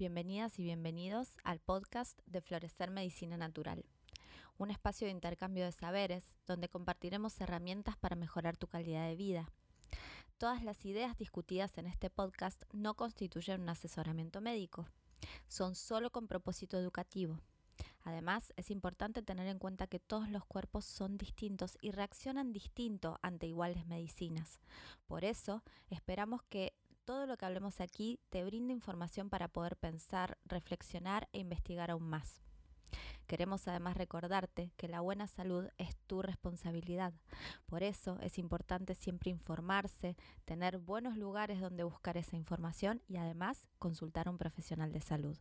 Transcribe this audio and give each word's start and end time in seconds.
Bienvenidas 0.00 0.58
y 0.58 0.62
bienvenidos 0.62 1.36
al 1.44 1.58
podcast 1.60 2.18
de 2.24 2.40
Florecer 2.40 2.90
Medicina 2.90 3.36
Natural, 3.36 3.84
un 4.56 4.70
espacio 4.70 5.06
de 5.06 5.12
intercambio 5.12 5.66
de 5.66 5.72
saberes 5.72 6.32
donde 6.46 6.70
compartiremos 6.70 7.38
herramientas 7.38 7.98
para 7.98 8.16
mejorar 8.16 8.56
tu 8.56 8.66
calidad 8.66 9.06
de 9.06 9.16
vida. 9.16 9.52
Todas 10.38 10.64
las 10.64 10.86
ideas 10.86 11.18
discutidas 11.18 11.76
en 11.76 11.84
este 11.84 12.08
podcast 12.08 12.62
no 12.72 12.94
constituyen 12.94 13.60
un 13.60 13.68
asesoramiento 13.68 14.40
médico, 14.40 14.88
son 15.48 15.74
solo 15.74 16.08
con 16.08 16.28
propósito 16.28 16.78
educativo. 16.78 17.38
Además, 18.02 18.54
es 18.56 18.70
importante 18.70 19.20
tener 19.20 19.48
en 19.48 19.58
cuenta 19.58 19.86
que 19.86 20.00
todos 20.00 20.30
los 20.30 20.46
cuerpos 20.46 20.86
son 20.86 21.18
distintos 21.18 21.76
y 21.82 21.90
reaccionan 21.90 22.54
distinto 22.54 23.18
ante 23.20 23.48
iguales 23.48 23.84
medicinas. 23.84 24.60
Por 25.06 25.26
eso, 25.26 25.62
esperamos 25.90 26.42
que 26.44 26.72
todo 27.10 27.26
lo 27.26 27.36
que 27.36 27.44
hablemos 27.44 27.80
aquí 27.80 28.20
te 28.30 28.44
brinda 28.44 28.72
información 28.72 29.30
para 29.30 29.48
poder 29.48 29.76
pensar, 29.76 30.38
reflexionar 30.44 31.28
e 31.32 31.40
investigar 31.40 31.90
aún 31.90 32.04
más. 32.04 32.40
Queremos 33.26 33.66
además 33.66 33.96
recordarte 33.96 34.70
que 34.76 34.86
la 34.86 35.00
buena 35.00 35.26
salud 35.26 35.66
es 35.76 35.96
tu 36.06 36.22
responsabilidad. 36.22 37.12
Por 37.66 37.82
eso 37.82 38.16
es 38.20 38.38
importante 38.38 38.94
siempre 38.94 39.28
informarse, 39.28 40.16
tener 40.44 40.78
buenos 40.78 41.16
lugares 41.16 41.60
donde 41.60 41.82
buscar 41.82 42.16
esa 42.16 42.36
información 42.36 43.02
y 43.08 43.16
además 43.16 43.66
consultar 43.80 44.28
a 44.28 44.30
un 44.30 44.38
profesional 44.38 44.92
de 44.92 45.00
salud. 45.00 45.36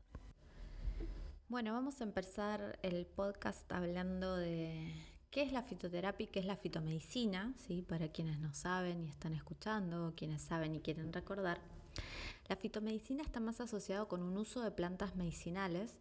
Bueno, 1.50 1.74
vamos 1.74 2.02
a 2.02 2.04
empezar 2.04 2.80
el 2.82 3.06
podcast 3.06 3.72
hablando 3.72 4.36
de 4.36 4.92
¿Qué 5.32 5.44
es 5.44 5.52
la 5.52 5.62
fitoterapia 5.62 6.24
y 6.24 6.28
qué 6.28 6.40
es 6.40 6.46
la 6.46 6.56
fitomedicina? 6.56 7.54
¿Sí? 7.68 7.84
Para 7.84 8.08
quienes 8.08 8.40
no 8.40 8.52
saben 8.52 9.04
y 9.04 9.10
están 9.10 9.34
escuchando, 9.34 10.14
quienes 10.16 10.42
saben 10.42 10.74
y 10.74 10.80
quieren 10.80 11.14
recordar. 11.14 11.60
La 12.48 12.56
fitomedicina 12.56 13.22
está 13.22 13.40
más 13.40 13.62
asociado 13.62 14.08
con 14.08 14.24
un 14.24 14.36
uso 14.36 14.62
de 14.64 14.72
plantas 14.72 15.16
medicinales 15.16 15.94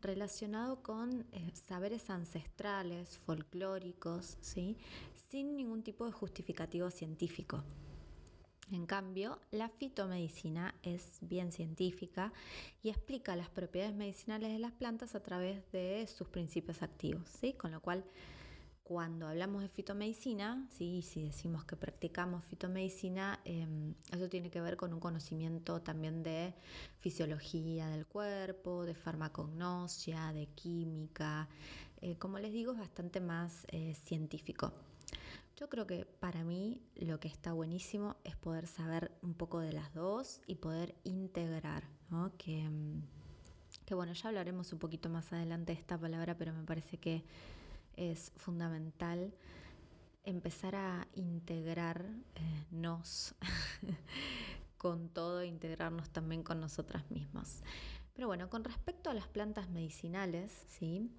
relacionado 0.00 0.84
con 0.84 1.26
eh, 1.32 1.50
saberes 1.54 2.10
ancestrales, 2.10 3.18
folclóricos, 3.26 4.38
¿sí? 4.40 4.76
sin 5.30 5.56
ningún 5.56 5.82
tipo 5.82 6.06
de 6.06 6.12
justificativo 6.12 6.88
científico. 6.92 7.64
En 8.70 8.86
cambio, 8.86 9.40
la 9.50 9.68
fitomedicina 9.68 10.76
es 10.84 11.18
bien 11.22 11.50
científica 11.50 12.32
y 12.84 12.90
explica 12.90 13.34
las 13.34 13.48
propiedades 13.48 13.96
medicinales 13.96 14.52
de 14.52 14.60
las 14.60 14.72
plantas 14.72 15.16
a 15.16 15.24
través 15.24 15.72
de 15.72 16.06
sus 16.06 16.28
principios 16.28 16.82
activos, 16.82 17.28
¿sí? 17.28 17.52
con 17.54 17.72
lo 17.72 17.80
cual 17.80 18.04
cuando 18.86 19.26
hablamos 19.26 19.62
de 19.62 19.68
fitomedicina, 19.68 20.64
¿sí? 20.70 21.02
si 21.02 21.24
decimos 21.24 21.64
que 21.64 21.74
practicamos 21.74 22.44
fitomedicina, 22.44 23.40
em, 23.44 23.94
eso 24.12 24.28
tiene 24.28 24.48
que 24.48 24.60
ver 24.60 24.76
con 24.76 24.92
un 24.92 25.00
conocimiento 25.00 25.82
también 25.82 26.22
de 26.22 26.54
fisiología 27.00 27.88
del 27.88 28.06
cuerpo, 28.06 28.86
de 28.86 28.94
farmacognosia, 28.94 30.32
de 30.32 30.46
química. 30.54 31.48
Eh, 32.00 32.16
como 32.18 32.38
les 32.38 32.52
digo, 32.52 32.74
es 32.74 32.78
bastante 32.78 33.20
más 33.20 33.66
eh, 33.72 33.92
científico. 34.04 34.72
Yo 35.56 35.68
creo 35.68 35.88
que 35.88 36.04
para 36.04 36.44
mí 36.44 36.80
lo 36.94 37.18
que 37.18 37.26
está 37.26 37.52
buenísimo 37.54 38.14
es 38.22 38.36
poder 38.36 38.68
saber 38.68 39.10
un 39.20 39.34
poco 39.34 39.58
de 39.58 39.72
las 39.72 39.92
dos 39.94 40.40
y 40.46 40.54
poder 40.54 40.94
integrar, 41.02 41.88
que, 42.38 42.60
em, 42.60 43.02
que 43.84 43.96
bueno, 43.96 44.12
ya 44.12 44.28
hablaremos 44.28 44.72
un 44.72 44.78
poquito 44.78 45.08
más 45.08 45.32
adelante 45.32 45.72
de 45.72 45.80
esta 45.80 45.98
palabra, 45.98 46.38
pero 46.38 46.52
me 46.52 46.62
parece 46.62 46.98
que 46.98 47.24
es 47.96 48.32
fundamental 48.36 49.32
empezar 50.24 50.74
a 50.74 51.06
integrarnos 51.14 53.34
con 54.76 55.08
todo, 55.08 55.44
integrarnos 55.44 56.10
también 56.10 56.42
con 56.42 56.60
nosotras 56.60 57.08
mismas. 57.10 57.62
Pero 58.14 58.26
bueno, 58.26 58.48
con 58.48 58.64
respecto 58.64 59.10
a 59.10 59.14
las 59.14 59.28
plantas 59.28 59.68
medicinales, 59.68 60.52
¿sí? 60.68 61.10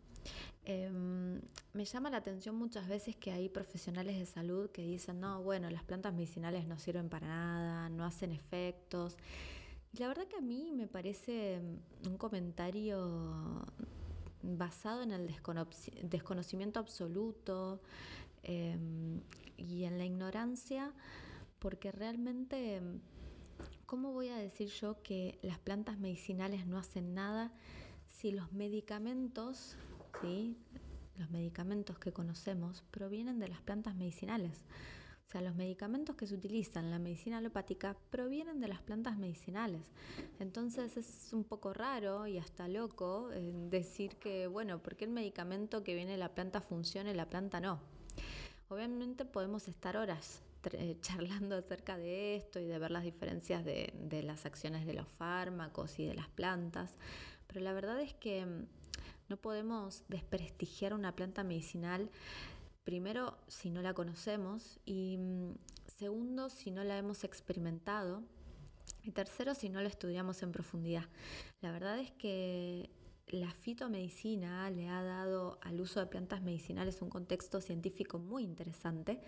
Em, 0.65 1.39
me 1.73 1.85
llama 1.85 2.09
la 2.09 2.17
atención 2.17 2.55
muchas 2.55 2.87
veces 2.87 3.15
que 3.15 3.31
hay 3.31 3.49
profesionales 3.49 4.17
de 4.17 4.25
salud 4.25 4.69
que 4.71 4.81
dicen, 4.81 5.21
no, 5.21 5.41
bueno, 5.41 5.69
las 5.69 5.83
plantas 5.83 6.13
medicinales 6.13 6.67
no 6.67 6.77
sirven 6.77 7.07
para 7.07 7.27
nada, 7.27 7.89
no 7.89 8.03
hacen 8.03 8.33
efectos. 8.33 9.15
Y 9.93 9.99
la 9.99 10.09
verdad 10.09 10.27
que 10.27 10.35
a 10.35 10.41
mí 10.41 10.71
me 10.73 10.87
parece 10.87 11.61
un 12.05 12.17
comentario 12.17 13.63
basado 14.47 15.03
en 15.03 15.11
el 15.11 15.35
desconocimiento 16.03 16.79
absoluto 16.79 17.81
em, 18.43 19.21
y 19.57 19.83
en 19.83 19.97
la 19.97 20.05
ignorancia, 20.05 20.93
porque 21.59 21.91
realmente, 21.91 22.81
¿cómo 23.85 24.13
voy 24.13 24.29
a 24.29 24.37
decir 24.37 24.69
yo 24.69 25.01
que 25.01 25.37
las 25.41 25.59
plantas 25.59 25.99
medicinales 25.99 26.65
no 26.65 26.77
hacen 26.77 27.13
nada 27.13 27.51
si 28.07 28.31
los 28.31 28.53
medicamentos, 28.53 29.75
¿sí? 30.21 30.57
los 31.17 31.29
medicamentos 31.31 31.97
que 31.97 32.13
conocemos, 32.13 32.83
provienen 32.91 33.39
de 33.39 33.47
las 33.47 33.61
plantas 33.61 33.95
medicinales? 33.95 34.63
O 35.27 35.29
sea, 35.29 35.41
los 35.41 35.55
medicamentos 35.55 36.15
que 36.15 36.25
se 36.25 36.35
utilizan 36.35 36.85
en 36.85 36.91
la 36.91 36.99
medicina 36.99 37.39
alopática 37.39 37.97
provienen 38.11 38.61
de 38.61 38.69
las 38.69 38.79
plantas 38.79 39.17
medicinales. 39.17 39.81
Entonces 40.39 40.95
es 40.95 41.33
un 41.33 41.43
poco 41.43 41.73
raro 41.73 42.27
y 42.27 42.37
hasta 42.37 42.69
loco 42.69 43.29
eh, 43.33 43.51
decir 43.69 44.15
que, 44.15 44.47
bueno, 44.47 44.81
¿por 44.81 44.95
qué 44.95 45.03
el 45.03 45.11
medicamento 45.11 45.83
que 45.83 45.95
viene 45.95 46.13
de 46.13 46.17
la 46.17 46.33
planta 46.33 46.61
funciona 46.61 47.11
y 47.11 47.13
la 47.13 47.27
planta 47.27 47.59
no? 47.59 47.81
Obviamente 48.69 49.25
podemos 49.25 49.67
estar 49.67 49.97
horas 49.97 50.43
eh, 50.71 50.95
charlando 51.01 51.57
acerca 51.57 51.97
de 51.97 52.37
esto 52.37 52.61
y 52.61 52.65
de 52.65 52.79
ver 52.79 52.91
las 52.91 53.03
diferencias 53.03 53.65
de, 53.65 53.93
de 53.99 54.23
las 54.23 54.45
acciones 54.45 54.85
de 54.85 54.93
los 54.93 55.09
fármacos 55.09 55.99
y 55.99 56.05
de 56.05 56.15
las 56.15 56.29
plantas, 56.29 56.95
pero 57.47 57.59
la 57.59 57.73
verdad 57.73 57.99
es 57.99 58.13
que 58.13 58.45
mm, 58.45 58.65
no 59.27 59.35
podemos 59.35 60.05
desprestigiar 60.07 60.93
una 60.93 61.13
planta 61.17 61.43
medicinal 61.43 62.09
Primero, 62.87 63.37
si 63.49 63.69
no 63.69 63.81
la 63.81 63.93
conocemos 63.93 64.79
y 64.85 65.17
mm, 65.17 65.55
segundo, 65.87 66.47
si 66.47 66.71
no 66.71 66.85
la 66.85 66.97
hemos 66.97 67.25
experimentado 67.25 68.23
y 69.03 69.11
tercero, 69.11 69.53
si 69.55 69.67
no 69.67 69.81
la 69.81 69.89
estudiamos 69.89 70.41
en 70.41 70.53
profundidad. 70.53 71.03
La 71.59 71.73
verdad 71.73 71.99
es 71.99 72.11
que 72.11 72.89
la 73.27 73.51
fitomedicina 73.51 74.69
le 74.69 74.87
ha 74.87 75.03
dado 75.03 75.59
al 75.63 75.81
uso 75.81 75.99
de 75.99 76.05
plantas 76.05 76.41
medicinales 76.41 77.01
un 77.01 77.09
contexto 77.09 77.59
científico 77.59 78.19
muy 78.19 78.45
interesante 78.45 79.19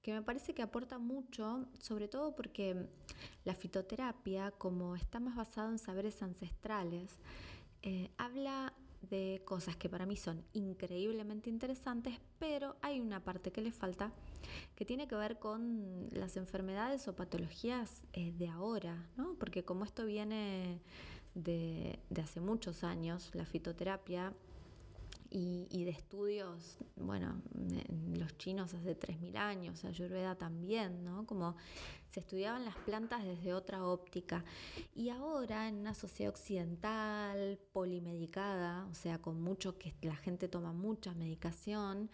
que 0.00 0.12
me 0.12 0.22
parece 0.22 0.54
que 0.54 0.62
aporta 0.62 1.00
mucho, 1.00 1.66
sobre 1.80 2.06
todo 2.06 2.36
porque 2.36 2.86
la 3.44 3.56
fitoterapia, 3.56 4.52
como 4.52 4.94
está 4.94 5.18
más 5.18 5.34
basada 5.34 5.70
en 5.70 5.80
saberes 5.80 6.22
ancestrales, 6.22 7.18
eh, 7.82 8.12
habla 8.16 8.72
de 9.10 9.42
cosas 9.44 9.76
que 9.76 9.88
para 9.88 10.06
mí 10.06 10.16
son 10.16 10.44
increíblemente 10.52 11.50
interesantes, 11.50 12.18
pero 12.38 12.76
hay 12.82 13.00
una 13.00 13.20
parte 13.20 13.52
que 13.52 13.60
le 13.60 13.72
falta 13.72 14.12
que 14.74 14.84
tiene 14.84 15.08
que 15.08 15.14
ver 15.16 15.38
con 15.38 16.08
las 16.10 16.36
enfermedades 16.36 17.06
o 17.08 17.14
patologías 17.14 18.04
eh, 18.12 18.32
de 18.32 18.48
ahora, 18.48 19.08
¿no? 19.16 19.34
Porque 19.38 19.64
como 19.64 19.84
esto 19.84 20.04
viene 20.06 20.80
de, 21.34 21.98
de 22.10 22.22
hace 22.22 22.40
muchos 22.40 22.84
años, 22.84 23.30
la 23.34 23.44
fitoterapia 23.44 24.32
y, 25.34 25.84
de 25.84 25.90
estudios, 25.90 26.76
bueno, 26.96 27.40
los 28.14 28.36
chinos 28.36 28.74
hace 28.74 28.98
3.000 28.98 29.36
años, 29.36 29.84
Ayurveda 29.84 30.34
también, 30.34 31.04
¿no? 31.04 31.24
Como 31.24 31.56
se 32.12 32.20
estudiaban 32.20 32.66
las 32.66 32.76
plantas 32.76 33.24
desde 33.24 33.54
otra 33.54 33.86
óptica. 33.86 34.44
Y 34.94 35.08
ahora 35.08 35.68
en 35.68 35.76
una 35.76 35.94
sociedad 35.94 36.30
occidental, 36.30 37.58
polimedicada, 37.72 38.86
o 38.90 38.94
sea, 38.94 39.18
con 39.18 39.40
mucho 39.40 39.78
que 39.78 39.94
la 40.02 40.16
gente 40.16 40.46
toma 40.46 40.74
mucha 40.74 41.14
medicación, 41.14 42.10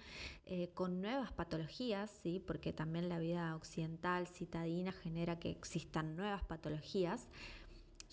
eh, 0.47 0.71
con 0.75 1.01
nuevas 1.01 1.33
patologías, 1.33 2.11
¿sí? 2.23 2.41
Porque 2.47 2.73
también 2.73 3.09
la 3.09 3.19
vida 3.19 3.57
occidental 3.57 4.29
citadina 4.29 4.93
genera 4.93 5.41
que 5.41 5.51
existan 5.51 6.15
nuevas 6.15 6.45
patologías 6.45 7.27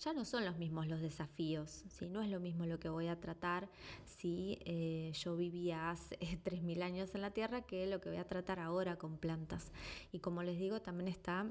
ya 0.04 0.14
no 0.14 0.26
son 0.26 0.46
los 0.46 0.58
mismos 0.58 0.88
los 0.88 1.00
desafíos, 1.02 1.84
¿sí? 1.90 2.10
no 2.10 2.22
es 2.22 2.30
lo 2.30 2.40
mismo 2.40 2.66
lo 2.66 2.80
que 2.80 2.90
voy 2.90 3.08
a 3.08 3.20
tratar 3.20 3.70
si 4.06 4.60
eh, 4.66 5.12
yo 5.14 5.36
vivía 5.36 5.90
hace 5.90 6.18
3.000 6.44 6.82
años 6.84 7.16
en 7.16 7.22
la 7.22 7.32
Tierra 7.32 7.62
que 7.62 7.88
lo 7.88 8.02
que 8.02 8.10
voy 8.10 8.18
a 8.18 8.28
tratar 8.28 8.60
ahora 8.60 8.98
con 8.98 9.18
plantas. 9.18 9.72
Y 10.12 10.20
como 10.20 10.44
les 10.44 10.60
digo, 10.60 10.82
también 10.82 11.08
está 11.08 11.50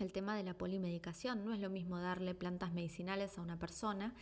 el 0.00 0.12
tema 0.12 0.36
de 0.36 0.42
la 0.42 0.54
polimedicación. 0.54 1.44
No 1.44 1.52
es 1.54 1.60
lo 1.60 1.70
mismo 1.70 1.98
darle 1.98 2.34
plantas 2.34 2.72
medicinales 2.72 3.38
a 3.38 3.42
una 3.42 3.58
persona 3.58 4.14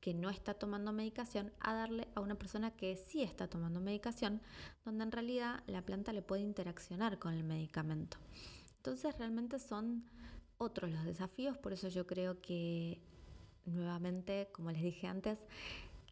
que 0.00 0.12
no 0.12 0.28
está 0.28 0.52
tomando 0.54 0.92
medicación 0.92 1.50
a 1.60 1.72
darle 1.72 2.08
a 2.14 2.20
una 2.20 2.34
persona 2.34 2.70
que 2.72 2.96
sí 2.96 3.22
está 3.22 3.48
tomando 3.48 3.80
medicación, 3.80 4.42
donde 4.84 5.04
en 5.04 5.12
realidad 5.12 5.62
la 5.66 5.82
planta 5.82 6.12
le 6.12 6.20
puede 6.20 6.42
interaccionar 6.42 7.18
con 7.18 7.32
el 7.32 7.42
medicamento. 7.42 8.18
Entonces 8.76 9.16
realmente 9.16 9.58
son 9.58 10.04
otros 10.58 10.90
los 10.90 11.04
desafíos, 11.04 11.56
por 11.56 11.72
eso 11.72 11.88
yo 11.88 12.06
creo 12.06 12.40
que 12.40 13.00
nuevamente, 13.64 14.48
como 14.52 14.70
les 14.70 14.82
dije 14.82 15.06
antes, 15.06 15.38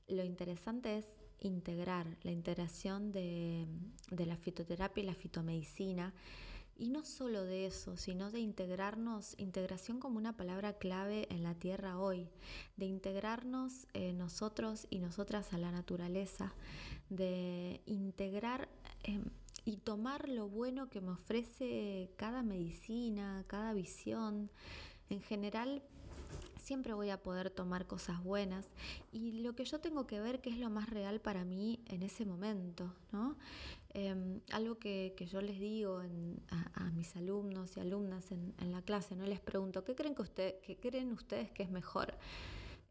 lo 0.08 0.24
interesante 0.24 0.96
es 0.96 1.06
integrar 1.40 2.06
la 2.22 2.30
integración 2.30 3.12
de, 3.12 3.66
la 4.10 4.36
fitoterapia 4.36 5.02
y 5.02 5.06
la 5.06 5.14
fitomedicina, 5.14 6.12
Y 6.76 6.88
no 6.88 7.04
solo 7.04 7.44
de 7.44 7.66
eso, 7.66 7.96
sino 7.96 8.30
de 8.30 8.40
integrarnos, 8.40 9.34
integración 9.38 10.00
como 10.00 10.18
una 10.18 10.36
palabra 10.36 10.72
clave 10.72 11.26
en 11.30 11.42
la 11.42 11.54
tierra 11.54 11.98
hoy, 11.98 12.28
de 12.76 12.86
integrarnos 12.86 13.86
eh, 13.92 14.12
nosotros 14.12 14.86
y 14.90 14.98
nosotras 14.98 15.52
a 15.52 15.58
la 15.58 15.70
naturaleza, 15.70 16.54
de 17.08 17.82
integrar 17.86 18.68
em, 19.04 19.24
y 19.64 19.76
tomar 19.76 20.28
lo 20.28 20.48
bueno 20.48 20.88
que 20.88 21.00
me 21.00 21.12
ofrece 21.12 22.10
cada 22.16 22.42
medicina, 22.42 23.44
cada 23.46 23.72
visión. 23.74 24.50
En 25.08 25.20
general, 25.20 25.82
siempre 26.62 26.94
voy 26.94 27.10
a 27.10 27.22
poder 27.22 27.50
tomar 27.50 27.86
cosas 27.86 28.22
buenas 28.22 28.66
y 29.10 29.42
lo 29.42 29.54
que 29.54 29.64
yo 29.64 29.80
tengo 29.80 30.06
que 30.06 30.20
ver 30.20 30.40
qué 30.40 30.50
es 30.50 30.58
lo 30.58 30.70
más 30.70 30.88
real 30.88 31.20
para 31.20 31.44
mí 31.44 31.80
en 31.86 32.02
ese 32.02 32.24
momento, 32.24 32.94
¿no? 33.10 33.36
Algo 34.50 34.78
que, 34.78 35.14
yo 35.30 35.40
les 35.40 35.58
digo 35.58 36.00
a, 36.50 36.90
mis 36.90 37.16
alumnos 37.16 37.76
y 37.76 37.80
alumnas 37.80 38.30
en, 38.32 38.54
la 38.70 38.82
clase, 38.82 39.16
¿no? 39.16 39.24
Les 39.26 39.40
pregunto, 39.40 39.84
¿qué 39.84 39.94
creen, 39.94 40.14
que 40.14 40.22
usted, 40.22 40.60
qué 40.60 40.76
creen 40.76 41.12
ustedes 41.12 41.50
que 41.50 41.62
es 41.62 41.70
mejor? 41.70 42.14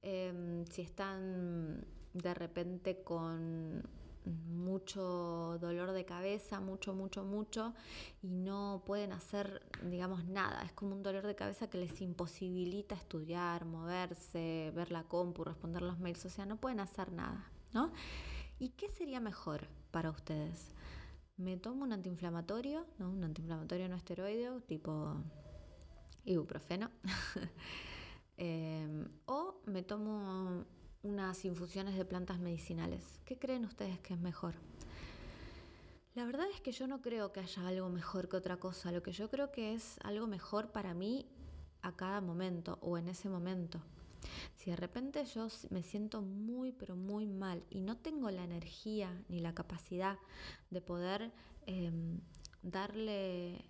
Em, 0.01 0.65
si 0.65 0.81
están 0.81 1.86
de 2.13 2.33
repente 2.33 3.03
con 3.03 3.83
mucho 4.25 5.57
dolor 5.59 5.92
de 5.92 6.06
cabeza, 6.06 6.59
mucho, 6.59 6.94
mucho, 6.94 7.24
mucho, 7.24 7.74
y 8.21 8.30
no 8.30 8.83
pueden 8.86 9.13
hacer, 9.13 9.62
digamos, 9.83 10.25
nada. 10.25 10.63
Es 10.63 10.71
como 10.74 10.95
un 10.95 11.03
dolor 11.03 11.25
de 11.25 11.36
cabeza 11.36 11.69
que 11.69 11.77
les 11.77 12.01
imposibilita 12.01 12.95
estudiar, 12.95 13.65
moverse, 13.65 14.71
ver 14.75 14.92
la 14.92 15.03
compu, 15.03 15.44
responder 15.44 15.81
los 15.81 16.00
mails, 16.00 16.25
o 16.25 16.30
sea, 16.30 16.45
no 16.45 16.57
pueden 16.57 16.80
hacer 16.80 17.12
nada, 17.12 17.50
¿no? 17.74 17.92
¿Y 18.59 18.69
qué 18.69 18.89
sería 18.89 19.19
mejor 19.19 19.68
para 19.92 20.12
ustedes? 20.12 20.74
¿Me 21.38 21.57
tomo 21.57 21.83
un 21.83 21.94
antiinflamatorio, 21.94 22.86
¿no? 23.00 23.10
Un 23.10 23.24
antiinflamatorio 23.24 23.89
no 23.89 23.95
esteroideo, 23.95 24.62
tipo 24.62 25.16
ibuprofeno. 26.25 26.92
Em, 28.44 29.07
o 29.28 29.62
me 29.68 29.83
tomo 29.83 30.66
unas 31.04 31.45
infusiones 31.45 31.95
de 31.95 32.06
plantas 32.06 32.39
medicinales. 32.39 33.19
¿Qué 33.24 33.38
creen 33.38 33.66
ustedes 33.66 34.00
que 34.00 34.16
es 34.16 34.19
mejor? 34.19 34.56
La 36.16 36.25
verdad 36.25 36.48
es 36.51 36.60
que 36.60 36.72
yo 36.72 36.88
no 36.88 37.01
creo 37.01 37.31
que 37.31 37.39
haya 37.39 37.68
algo 37.68 37.89
mejor 37.89 38.30
que 38.30 38.38
otra 38.38 38.57
cosa. 38.57 38.92
Lo 38.92 39.04
que 39.04 39.12
yo 39.12 39.30
creo 39.30 39.51
que 39.51 39.75
es 39.75 40.00
algo 40.04 40.25
mejor 40.25 40.72
para 40.72 40.95
mí 40.95 41.27
a 41.84 41.95
cada 41.95 42.19
momento 42.19 42.80
o 42.81 42.98
en 42.98 43.10
ese 43.10 43.30
momento. 43.30 43.80
Si 44.56 44.70
de 44.70 44.76
repente 44.76 45.26
yo 45.26 45.48
me 45.70 45.84
siento 45.84 46.22
muy, 46.22 46.72
pero 46.72 46.96
muy 46.96 47.26
mal 47.26 47.64
y 47.70 47.82
no 47.82 47.98
tengo 47.98 48.30
la 48.30 48.44
energía 48.44 49.24
ni 49.30 49.40
la 49.40 49.54
capacidad 49.54 50.18
de 50.70 50.82
poder 50.82 51.32
em, 51.66 52.20
darle 52.62 53.66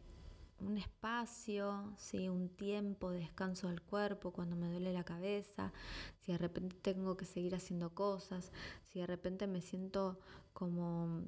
un 0.59 0.77
espacio, 0.77 1.94
¿sí? 1.98 2.30
un 2.30 2.50
tiempo 2.50 3.12
de 3.12 3.19
descanso 3.19 3.68
del 3.68 3.81
cuerpo 3.81 4.31
cuando 4.31 4.56
me 4.56 4.69
duele 4.69 4.94
la 4.94 5.03
cabeza, 5.03 5.74
si 6.19 6.31
de 6.31 6.38
repente 6.38 6.75
tengo 6.81 7.18
que 7.18 7.25
seguir 7.25 7.56
haciendo 7.56 7.94
cosas, 7.95 8.51
si 8.88 9.00
de 9.00 9.07
repente 9.07 9.48
me 9.48 9.62
siento 9.62 10.19
como 10.53 11.24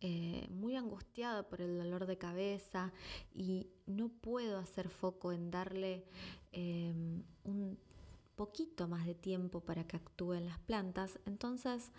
eh, 0.00 0.46
muy 0.50 0.76
angustiada 0.76 1.48
por 1.48 1.60
el 1.60 1.78
dolor 1.78 2.06
de 2.06 2.18
cabeza 2.18 2.92
y 3.34 3.68
no 3.86 4.08
puedo 4.08 4.58
hacer 4.58 4.88
foco 4.88 5.32
en 5.32 5.50
darle 5.50 6.04
em, 6.52 7.24
un 7.44 7.78
poquito 8.36 8.86
más 8.86 9.06
de 9.06 9.14
tiempo 9.14 9.60
para 9.60 9.86
que 9.86 9.96
actúen 9.96 10.46
las 10.46 10.58
plantas, 10.60 11.18
entonces 11.24 11.90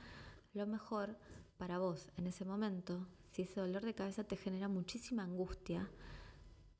lo 0.53 0.65
mejor 0.65 1.17
para 1.57 1.79
vos 1.79 2.09
en 2.17 2.27
ese 2.27 2.45
momento, 2.45 3.07
si 3.31 3.41
ese 3.41 3.59
dolor 3.59 3.83
de 3.83 3.95
cabeza 3.95 4.23
te 4.23 4.37
genera 4.37 4.67
muchísima 4.67 5.23
angustia, 5.23 5.89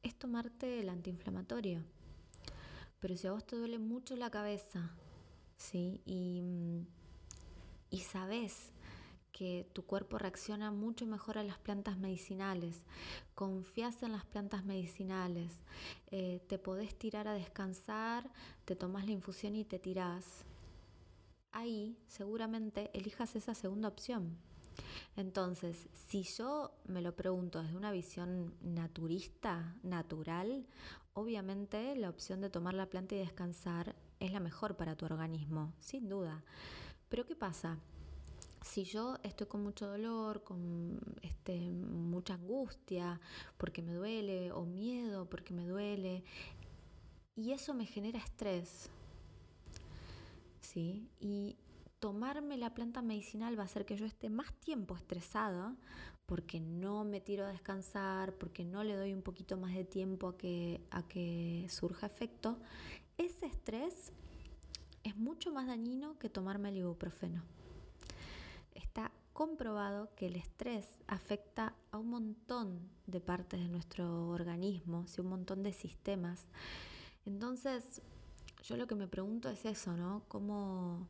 es 0.03 0.15
tomarte 0.15 0.79
el 0.79 0.89
antiinflamatorio. 0.89 1.83
Pero 2.99 3.17
si 3.17 3.27
a 3.27 3.31
vos 3.31 3.45
te 3.45 3.55
duele 3.55 3.79
mucho 3.79 4.15
la 4.15 4.29
cabeza, 4.29 4.91
¿sí? 5.57 6.01
Y, 6.05 6.41
mm, 6.41 6.87
y 7.89 7.99
sabes 7.99 8.71
que 9.37 9.69
tu 9.71 9.85
cuerpo 9.85 10.17
reacciona 10.17 10.71
mucho 10.71 11.05
mejor 11.05 11.37
a 11.37 11.43
las 11.43 11.59
plantas 11.59 11.99
medicinales, 11.99 12.81
confías 13.35 14.01
en 14.01 14.13
las 14.13 14.25
plantas 14.25 14.65
medicinales, 14.65 15.59
eh, 16.09 16.41
te 16.47 16.57
podés 16.57 16.97
tirar 16.97 17.27
a 17.27 17.33
descansar, 17.33 18.31
te 18.65 18.75
tomas 18.75 19.05
la 19.05 19.11
infusión 19.11 19.55
y 19.55 19.63
te 19.63 19.77
tirás. 19.77 20.43
Ahí 21.51 21.99
seguramente 22.07 22.89
elijas 22.93 23.35
esa 23.35 23.53
segunda 23.53 23.89
opción. 23.89 24.37
Entonces, 25.15 25.87
si 25.93 26.23
yo 26.23 26.71
me 26.85 27.01
lo 27.01 27.15
pregunto 27.15 27.61
desde 27.61 27.77
una 27.77 27.91
visión 27.91 28.55
naturista, 28.61 29.75
natural, 29.83 30.65
obviamente 31.13 31.95
la 31.95 32.09
opción 32.09 32.41
de 32.41 32.49
tomar 32.49 32.73
la 32.73 32.89
planta 32.89 33.13
y 33.13 33.19
descansar 33.19 33.95
es 34.19 34.31
la 34.31 34.39
mejor 34.39 34.77
para 34.77 34.95
tu 34.95 35.05
organismo, 35.05 35.73
sin 35.79 36.09
duda. 36.09 36.43
Pero 37.07 37.25
¿qué 37.25 37.35
pasa? 37.35 37.77
Si 38.67 38.83
yo 38.83 39.17
estoy 39.23 39.47
con 39.47 39.63
mucho 39.63 39.87
dolor, 39.87 40.43
con 40.43 40.99
este, 41.21 41.57
mucha 41.71 42.33
angustia, 42.33 43.19
porque 43.57 43.81
me 43.81 43.93
duele, 43.93 44.51
o 44.51 44.65
miedo 44.65 45.25
porque 45.29 45.53
me 45.53 45.65
duele, 45.65 46.23
y 47.35 47.53
eso 47.53 47.73
me 47.73 47.85
genera 47.85 48.19
estrés, 48.19 48.89
¿sí? 50.59 51.09
Y 51.21 51.55
tomarme 51.99 52.57
la 52.57 52.73
planta 52.73 53.01
medicinal 53.01 53.57
va 53.57 53.63
a 53.63 53.65
hacer 53.67 53.85
que 53.85 53.95
yo 53.95 54.05
esté 54.05 54.29
más 54.29 54.53
tiempo 54.59 54.95
estresada 54.95 55.75
porque 56.25 56.59
no 56.59 57.05
me 57.05 57.21
tiro 57.21 57.45
a 57.45 57.51
descansar, 57.51 58.33
porque 58.33 58.65
no 58.65 58.83
le 58.83 58.97
doy 58.97 59.13
un 59.13 59.21
poquito 59.21 59.55
más 59.55 59.73
de 59.73 59.85
tiempo 59.85 60.27
a 60.27 60.37
que, 60.37 60.81
a 60.91 61.07
que 61.07 61.65
surja 61.69 62.05
efecto, 62.05 62.59
ese 63.17 63.45
estrés 63.45 64.11
es 65.03 65.15
mucho 65.15 65.53
más 65.53 65.67
dañino 65.67 66.19
que 66.19 66.29
tomarme 66.29 66.69
el 66.69 66.77
ibuprofeno. 66.77 67.56
Está 68.77 69.11
comprobado 69.33 70.09
que 70.15 70.27
el 70.27 70.35
estrés 70.35 70.97
afecta 71.07 71.73
a 71.91 71.97
un 71.97 72.09
montón 72.09 72.79
de 73.05 73.19
partes 73.19 73.59
de 73.59 73.67
nuestro 73.67 74.29
organismo, 74.29 75.05
y 75.05 75.21
un 75.21 75.27
montón 75.27 75.63
de 75.63 75.73
sistemas. 75.73 76.47
Entonces, 77.25 78.01
yo 78.63 78.77
lo 78.77 78.87
que 78.87 78.95
me 78.95 79.07
pregunto 79.07 79.49
es 79.49 79.65
eso, 79.65 79.97
¿no? 79.97 80.23
¿Cómo, 80.27 81.07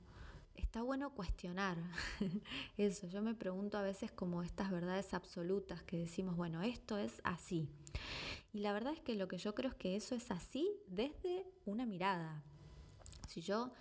está 0.58 0.82
bueno 0.82 1.12
cuestionar 1.12 1.78
eso. 2.78 3.08
Yo 3.08 3.22
me 3.22 3.34
pregunto 3.34 3.78
a 3.78 3.82
veces 3.82 4.12
como 4.12 4.44
estas 4.44 4.72
verdades 4.72 5.14
absolutas 5.14 5.84
que 5.84 5.98
decimos, 5.98 6.36
bueno, 6.36 6.62
esto 6.62 6.98
es 6.98 7.22
así. 7.24 7.70
Y 8.54 8.60
la 8.60 8.74
verdad 8.74 8.94
es 8.94 9.02
que 9.02 9.16
lo 9.16 9.28
que 9.28 9.38
yo 9.38 9.56
creo 9.56 9.72
es 9.72 9.78
que 9.78 9.96
eso 9.96 10.16
es 10.16 10.32
así 10.32 10.70
desde 10.88 11.46
una 11.66 11.86
mirada. 11.86 12.44
Si 13.28 13.42
yo 13.42 13.72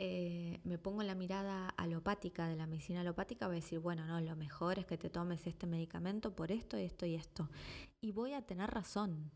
eh, 0.00 0.60
me 0.62 0.78
pongo 0.78 1.02
la 1.02 1.16
mirada 1.16 1.70
alopática 1.70 2.46
de 2.46 2.54
la 2.54 2.68
medicina 2.68 3.00
alopática, 3.00 3.48
voy 3.48 3.56
a 3.56 3.60
decir, 3.60 3.80
bueno, 3.80 4.06
no, 4.06 4.20
lo 4.20 4.36
mejor 4.36 4.78
es 4.78 4.86
que 4.86 4.96
te 4.96 5.10
tomes 5.10 5.44
este 5.48 5.66
medicamento 5.66 6.36
por 6.36 6.52
esto, 6.52 6.76
esto 6.76 7.04
y 7.04 7.16
esto. 7.16 7.50
Y 8.00 8.12
voy 8.12 8.32
a 8.32 8.42
tener 8.42 8.70
razón. 8.70 9.32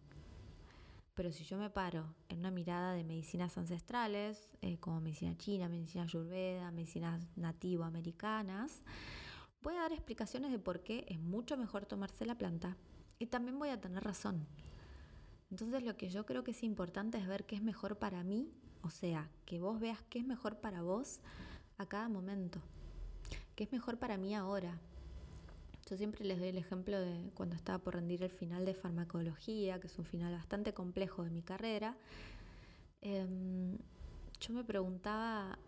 Pero 1.15 1.33
si 1.33 1.43
yo 1.43 1.59
me 1.59 1.69
paro 1.69 2.15
en 2.29 2.39
una 2.39 2.53
mirada 2.53 2.95
de 2.95 3.03
medicinas 3.03 3.59
ancestrales, 3.59 4.57
eh, 4.63 4.79
como 4.79 5.01
medicina 5.01 5.37
china, 5.37 5.69
medicina 5.69 6.05
ayurveda, 6.05 6.71
medicinas 6.71 7.27
nativo-americanas, 7.37 8.83
voy 9.63 9.75
a 9.75 9.81
dar 9.81 9.93
explicaciones 9.93 10.53
de 10.53 10.61
por 10.61 10.85
qué 10.85 11.05
es 11.09 11.19
mucho 11.19 11.57
mejor 11.57 11.87
tomarse 11.87 12.25
la 12.25 12.39
planta 12.39 12.77
y 13.19 13.27
también 13.27 13.59
voy 13.59 13.71
a 13.71 13.81
tener 13.81 14.05
razón. 14.05 14.47
Entonces 15.51 15.83
lo 15.83 15.97
que 15.97 16.09
yo 16.09 16.25
creo 16.25 16.45
que 16.45 16.53
es 16.53 16.63
importante 16.63 17.19
es 17.19 17.27
ver 17.27 17.47
qué 17.47 17.57
es 17.57 17.63
mejor 17.63 17.99
para 17.99 18.23
mí, 18.23 18.49
o 18.83 18.91
sea, 18.91 19.29
que 19.47 19.61
vos 19.61 19.81
veas 19.81 20.03
qué 20.11 20.19
es 20.19 20.27
mejor 20.27 20.59
para 20.59 20.83
vos 20.83 21.21
a 21.79 21.87
cada 21.87 22.09
momento, 22.09 22.61
qué 23.57 23.65
es 23.65 23.73
mejor 23.73 23.99
para 23.99 24.17
mí 24.17 24.35
ahora, 24.35 24.79
yo 25.93 25.97
siempre 25.97 26.25
les 26.25 26.39
doy 26.39 26.49
el 26.49 26.59
ejemplo 26.59 26.99
de 26.99 27.31
cuando 27.35 27.57
estaba 27.57 27.79
por 27.79 27.95
rendir 27.95 28.23
el 28.23 28.31
final 28.31 28.65
de 28.65 28.75
farmacología, 28.75 29.81
que 29.81 29.89
es 29.89 29.99
un 29.99 30.05
final 30.05 30.33
bastante 30.33 30.73
complejo 30.73 31.25
de 31.25 31.31
mi 31.31 31.43
carrera. 31.43 31.97
Em, 33.01 33.77
yo 34.41 34.55
me 34.55 34.65
preguntaba 34.65 35.59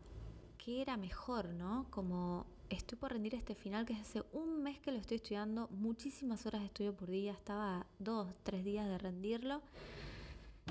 qué 0.57 0.81
era 0.83 0.97
mejor, 0.97 1.51
¿no? 1.51 1.87
Como 1.91 2.47
estoy 2.71 2.97
por 2.97 3.13
rendir 3.13 3.35
este 3.35 3.55
final, 3.55 3.85
que 3.85 3.93
es 3.93 4.01
hace 4.01 4.23
un 4.33 4.63
mes 4.63 4.79
que 4.79 4.93
lo 4.93 4.99
estoy 4.99 5.17
estudiando, 5.17 5.69
muchísimas 5.69 6.47
horas 6.47 6.61
de 6.63 6.69
estudio 6.69 6.95
por 6.95 7.11
día, 7.11 7.33
estaba 7.33 7.87
dos, 7.99 8.29
tres 8.45 8.65
días 8.65 8.89
de 8.89 8.99
rendirlo. 8.99 9.63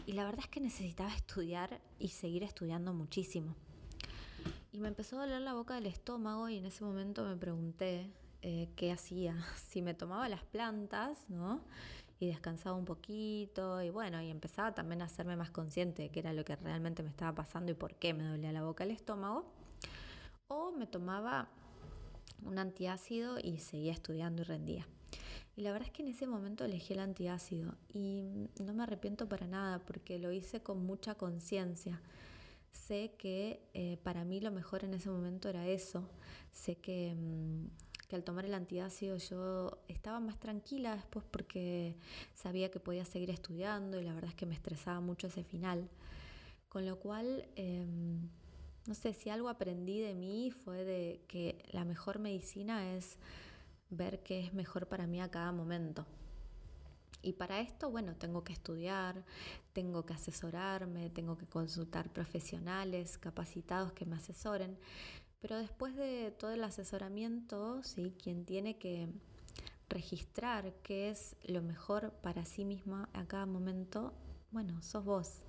Y 0.05 0.13
la 0.13 0.25
verdad 0.25 0.41
es 0.41 0.49
que 0.49 0.59
necesitaba 0.59 1.13
estudiar 1.13 1.79
y 1.99 2.09
seguir 2.09 2.43
estudiando 2.43 2.93
muchísimo. 2.93 3.55
Y 4.71 4.79
me 4.79 4.87
empezó 4.87 5.17
a 5.17 5.25
doler 5.25 5.41
la 5.41 5.53
boca 5.53 5.75
del 5.75 5.85
estómago 5.85 6.49
y 6.49 6.57
en 6.57 6.65
ese 6.65 6.83
momento 6.83 7.23
me 7.23 7.35
pregunté, 7.35 8.11
eh, 8.41 8.69
qué 8.75 8.91
hacía. 8.91 9.35
Si 9.67 9.81
me 9.81 9.93
tomaba 9.93 10.27
las 10.29 10.43
plantas, 10.43 11.29
¿no? 11.29 11.61
Y 12.19 12.27
descansaba 12.27 12.75
un 12.75 12.85
poquito 12.85 13.81
y 13.81 13.89
bueno, 13.89 14.21
y 14.21 14.29
empezaba 14.29 14.73
también 14.73 15.01
a 15.01 15.05
hacerme 15.05 15.35
más 15.35 15.49
consciente 15.49 16.03
de 16.03 16.09
qué 16.09 16.19
era 16.19 16.33
lo 16.33 16.45
que 16.45 16.55
realmente 16.55 17.03
me 17.03 17.09
estaba 17.09 17.33
pasando 17.33 17.71
y 17.71 17.75
por 17.75 17.95
qué 17.95 18.13
me 18.13 18.23
dolía 18.23 18.51
la 18.51 18.63
boca 18.63 18.83
el 18.83 18.91
estómago. 18.91 19.45
O 20.47 20.71
me 20.71 20.85
tomaba 20.87 21.49
un 22.45 22.59
antiácido 22.59 23.39
y 23.39 23.59
seguía 23.59 23.93
estudiando 23.93 24.41
y 24.41 24.45
rendía. 24.45 24.87
Y 25.55 25.61
la 25.61 25.71
verdad 25.71 25.87
es 25.87 25.93
que 25.93 26.01
en 26.01 26.09
ese 26.09 26.27
momento 26.27 26.65
elegí 26.65 26.93
el 26.93 26.99
antiácido 26.99 27.75
y 27.93 28.23
no 28.59 28.73
me 28.73 28.83
arrepiento 28.83 29.29
para 29.29 29.47
nada 29.47 29.79
porque 29.85 30.19
lo 30.19 30.31
hice 30.31 30.61
con 30.61 30.85
mucha 30.85 31.15
conciencia. 31.15 32.01
Sé 32.71 33.13
que 33.17 33.61
eh, 33.73 33.97
para 34.03 34.25
mí 34.25 34.39
lo 34.41 34.51
mejor 34.51 34.83
en 34.83 34.93
ese 34.95 35.09
momento 35.09 35.47
era 35.47 35.67
eso. 35.67 36.09
Sé 36.51 36.75
que, 36.77 37.15
mm, 37.15 37.67
que 38.07 38.15
al 38.15 38.23
tomar 38.23 38.45
el 38.45 38.53
antiácido 38.53 39.17
yo 39.17 39.83
estaba 39.87 40.19
más 40.19 40.39
tranquila 40.39 40.95
después 40.95 41.23
porque 41.29 41.95
sabía 42.33 42.71
que 42.71 42.79
podía 42.79 43.05
seguir 43.05 43.29
estudiando 43.29 43.99
y 44.01 44.03
la 44.03 44.13
verdad 44.13 44.31
es 44.31 44.35
que 44.35 44.45
me 44.47 44.55
estresaba 44.55 44.99
mucho 45.01 45.27
ese 45.27 45.43
final. 45.43 45.87
Con 46.67 46.87
lo 46.87 46.99
cual, 46.99 47.47
em, 47.55 48.27
no 48.87 48.95
sé, 48.95 49.13
si 49.13 49.29
algo 49.29 49.49
aprendí 49.49 49.99
de 49.99 50.15
mí 50.15 50.49
fue 50.49 50.83
de 50.83 51.21
que 51.27 51.63
la 51.71 51.85
mejor 51.85 52.17
medicina 52.19 52.95
es 52.95 53.17
ver 53.95 54.23
qué 54.23 54.39
es 54.39 54.53
mejor 54.53 54.87
para 54.87 55.07
mí 55.07 55.21
a 55.21 55.31
cada 55.31 55.51
momento. 55.51 56.05
Y 57.21 57.33
para 57.33 57.61
esto, 57.61 57.89
bueno, 57.89 58.15
tengo 58.15 58.43
que 58.43 58.51
estudiar, 58.51 59.23
tengo 59.71 60.05
que 60.05 60.13
asesorarme, 60.13 61.09
tengo 61.09 61.37
que 61.37 61.45
consultar 61.45 62.11
profesionales 62.11 63.17
capacitados 63.17 63.93
que 63.93 64.05
me 64.05 64.17
asesoren. 64.17 64.77
Pero 65.41 65.57
después 65.57 65.95
de 65.95 66.31
todo 66.37 66.51
el 66.51 66.63
asesoramiento, 66.63 67.81
¿sí? 67.83 68.13
quien 68.21 68.45
tiene 68.45 68.77
que 68.77 69.07
registrar 69.89 70.73
qué 70.83 71.09
es 71.09 71.35
lo 71.43 71.61
mejor 71.61 72.11
para 72.21 72.43
sí 72.45 72.65
misma 72.65 73.09
a 73.13 73.25
cada 73.25 73.45
momento, 73.45 74.13
bueno, 74.51 74.81
sos 74.81 75.05
vos. 75.05 75.41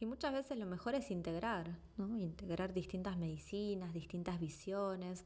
Y 0.00 0.06
muchas 0.06 0.32
veces 0.32 0.58
lo 0.58 0.66
mejor 0.66 0.94
es 0.94 1.10
integrar, 1.10 1.78
integrar 1.98 2.74
distintas 2.74 3.16
medicinas, 3.16 3.94
distintas 3.94 4.40
visiones. 4.40 5.24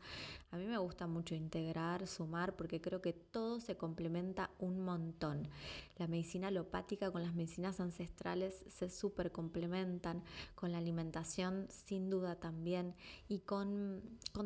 A 0.50 0.56
mí 0.56 0.66
me 0.66 0.78
gusta 0.78 1.06
mucho 1.06 1.34
integrar, 1.34 2.06
sumar, 2.06 2.54
porque 2.54 2.80
creo 2.80 3.00
que 3.00 3.12
todo 3.12 3.60
se 3.60 3.76
complementa 3.76 4.50
un 4.58 4.84
montón. 4.84 5.48
La 5.96 6.06
medicina 6.06 6.48
alopática 6.48 7.10
con 7.10 7.22
las 7.22 7.34
medicinas 7.34 7.80
ancestrales 7.80 8.64
se 8.68 8.90
súper 8.90 9.32
complementan, 9.32 10.22
con 10.54 10.72
la 10.72 10.78
alimentación 10.78 11.66
sin 11.70 12.10
duda 12.10 12.36
también, 12.36 12.94
y 13.28 13.40
con, 13.40 14.02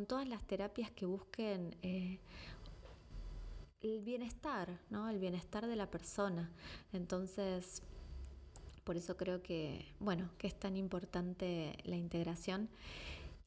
todas 0.09 0.29
las 0.29 0.47
terapias 0.47 0.91
que 0.91 1.07
busquen... 1.07 1.77
Eh, 1.83 2.21
el 3.83 4.01
bienestar, 4.01 4.79
¿no? 4.91 5.09
El 5.09 5.19
bienestar 5.19 5.67
de 5.67 5.75
la 5.75 5.91
persona. 5.91 6.53
Entonces, 6.93 7.83
por 8.85 8.97
eso 8.97 9.17
creo 9.17 9.43
que, 9.43 9.87
bueno, 10.01 10.31
que 10.39 10.47
es 10.47 10.59
tan 10.59 10.77
importante 10.77 11.77
la 11.85 11.97
integración. 11.97 12.69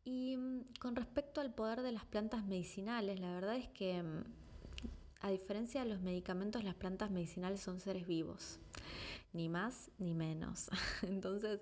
Y 0.03 0.37
mm, 0.37 0.61
con 0.79 0.95
respecto 0.95 1.41
al 1.41 1.53
poder 1.53 1.81
de 1.81 1.91
las 1.91 2.05
plantas 2.05 2.45
medicinales, 2.45 3.19
la 3.19 3.33
verdad 3.33 3.55
es 3.55 3.67
que 3.69 4.01
mm, 4.01 4.23
a 5.21 5.29
diferencia 5.29 5.83
de 5.83 5.89
los 5.89 6.01
medicamentos, 6.01 6.63
las 6.63 6.75
plantas 6.75 7.09
medicinales 7.09 7.59
son 7.59 7.79
seres 7.79 8.05
vivos, 8.05 8.59
ni 9.33 9.49
más 9.49 9.89
ni 9.97 10.13
menos. 10.13 10.69
Entonces, 11.01 11.61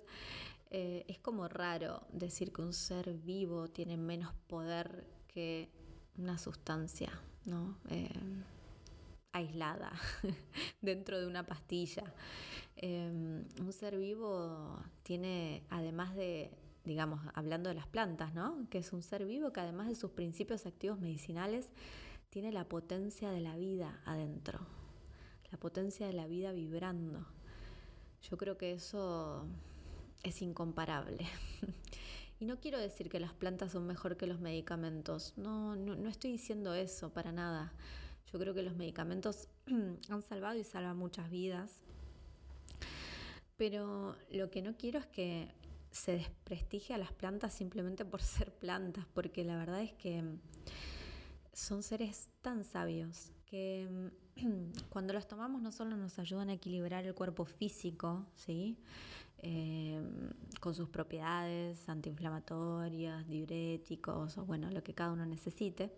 eh, 0.69 1.05
es 1.07 1.19
como 1.19 1.47
raro 1.47 2.05
decir 2.11 2.51
que 2.51 2.61
un 2.61 2.73
ser 2.73 3.13
vivo 3.13 3.67
tiene 3.69 3.95
menos 3.95 4.33
poder 4.47 5.07
que 5.27 5.69
una 6.17 6.37
sustancia, 6.37 7.11
¿no? 7.45 7.77
Eh, 7.89 8.09
aislada 9.33 9.91
dentro 10.81 11.19
de 11.19 11.27
una 11.27 11.45
pastilla. 11.45 12.03
Em, 12.77 13.45
un 13.59 13.73
ser 13.73 13.97
vivo 13.97 14.81
tiene, 15.03 15.63
además 15.69 16.15
de, 16.15 16.51
digamos, 16.85 17.19
hablando 17.33 17.69
de 17.69 17.75
las 17.75 17.87
plantas, 17.87 18.33
¿no? 18.33 18.67
Que 18.69 18.77
es 18.77 18.93
un 18.93 19.01
ser 19.01 19.25
vivo 19.25 19.51
que 19.51 19.59
además 19.59 19.87
de 19.87 19.95
sus 19.95 20.11
principios 20.11 20.65
activos 20.65 20.99
medicinales, 20.99 21.69
tiene 22.29 22.51
la 22.51 22.67
potencia 22.67 23.29
de 23.29 23.41
la 23.41 23.55
vida 23.55 24.01
adentro, 24.05 24.59
la 25.51 25.59
potencia 25.59 26.07
de 26.07 26.13
la 26.13 26.25
vida 26.25 26.51
vibrando. 26.51 27.27
Yo 28.21 28.37
creo 28.37 28.57
que 28.57 28.73
eso 28.73 29.45
es 30.23 30.41
incomparable. 30.41 31.27
Y 32.39 32.45
no 32.45 32.59
quiero 32.59 32.77
decir 32.77 33.07
que 33.07 33.21
las 33.21 33.31
plantas 33.31 33.71
son 33.71 33.87
mejor 33.87 34.17
que 34.17 34.27
los 34.27 34.41
medicamentos, 34.41 35.33
no, 35.37 35.77
no, 35.77 35.95
no 35.95 36.09
estoy 36.09 36.33
diciendo 36.33 36.73
eso 36.73 37.13
para 37.13 37.31
nada. 37.31 37.71
Yo 38.31 38.39
creo 38.39 38.53
que 38.53 38.63
los 38.63 38.75
medicamentos 38.75 39.47
han 40.09 40.21
salvado 40.21 40.57
y 40.57 40.63
salvan 40.63 40.97
muchas 40.97 41.29
vidas. 41.29 41.81
Pero 43.57 44.15
lo 44.31 44.49
que 44.49 44.61
no 44.61 44.75
quiero 44.75 44.99
es 44.99 45.05
que 45.07 45.47
se 45.91 46.13
desprestigie 46.13 46.95
a 46.95 46.97
las 46.97 47.13
plantas 47.13 47.53
simplemente 47.53 48.03
por 48.03 48.21
ser 48.23 48.51
plantas, 48.51 49.05
porque 49.13 49.43
la 49.43 49.57
verdad 49.57 49.81
es 49.81 49.93
que 49.93 50.23
son 51.53 51.83
seres 51.83 52.29
tan 52.41 52.63
sabios 52.63 53.31
que 53.45 54.11
cuando 54.89 55.13
los 55.13 55.27
tomamos 55.27 55.61
no 55.61 55.71
solo 55.71 55.95
nos 55.95 56.17
ayudan 56.17 56.49
a 56.49 56.53
equilibrar 56.53 57.05
el 57.05 57.13
cuerpo 57.13 57.45
físico, 57.45 58.25
¿sí? 58.35 58.77
Eh, 59.45 60.01
con 60.61 60.73
sus 60.73 60.87
propiedades 60.87 61.89
antiinflamatorias, 61.89 63.27
diuréticos, 63.27 64.37
o 64.37 64.45
bueno, 64.45 64.71
lo 64.71 64.81
que 64.81 64.93
cada 64.93 65.11
uno 65.11 65.25
necesite, 65.25 65.91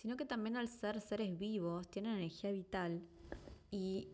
sino 0.00 0.16
que 0.16 0.24
también 0.24 0.56
al 0.56 0.66
ser 0.68 0.98
seres 1.02 1.38
vivos 1.38 1.86
tienen 1.88 2.16
energía 2.16 2.50
vital 2.50 3.02
y 3.70 4.08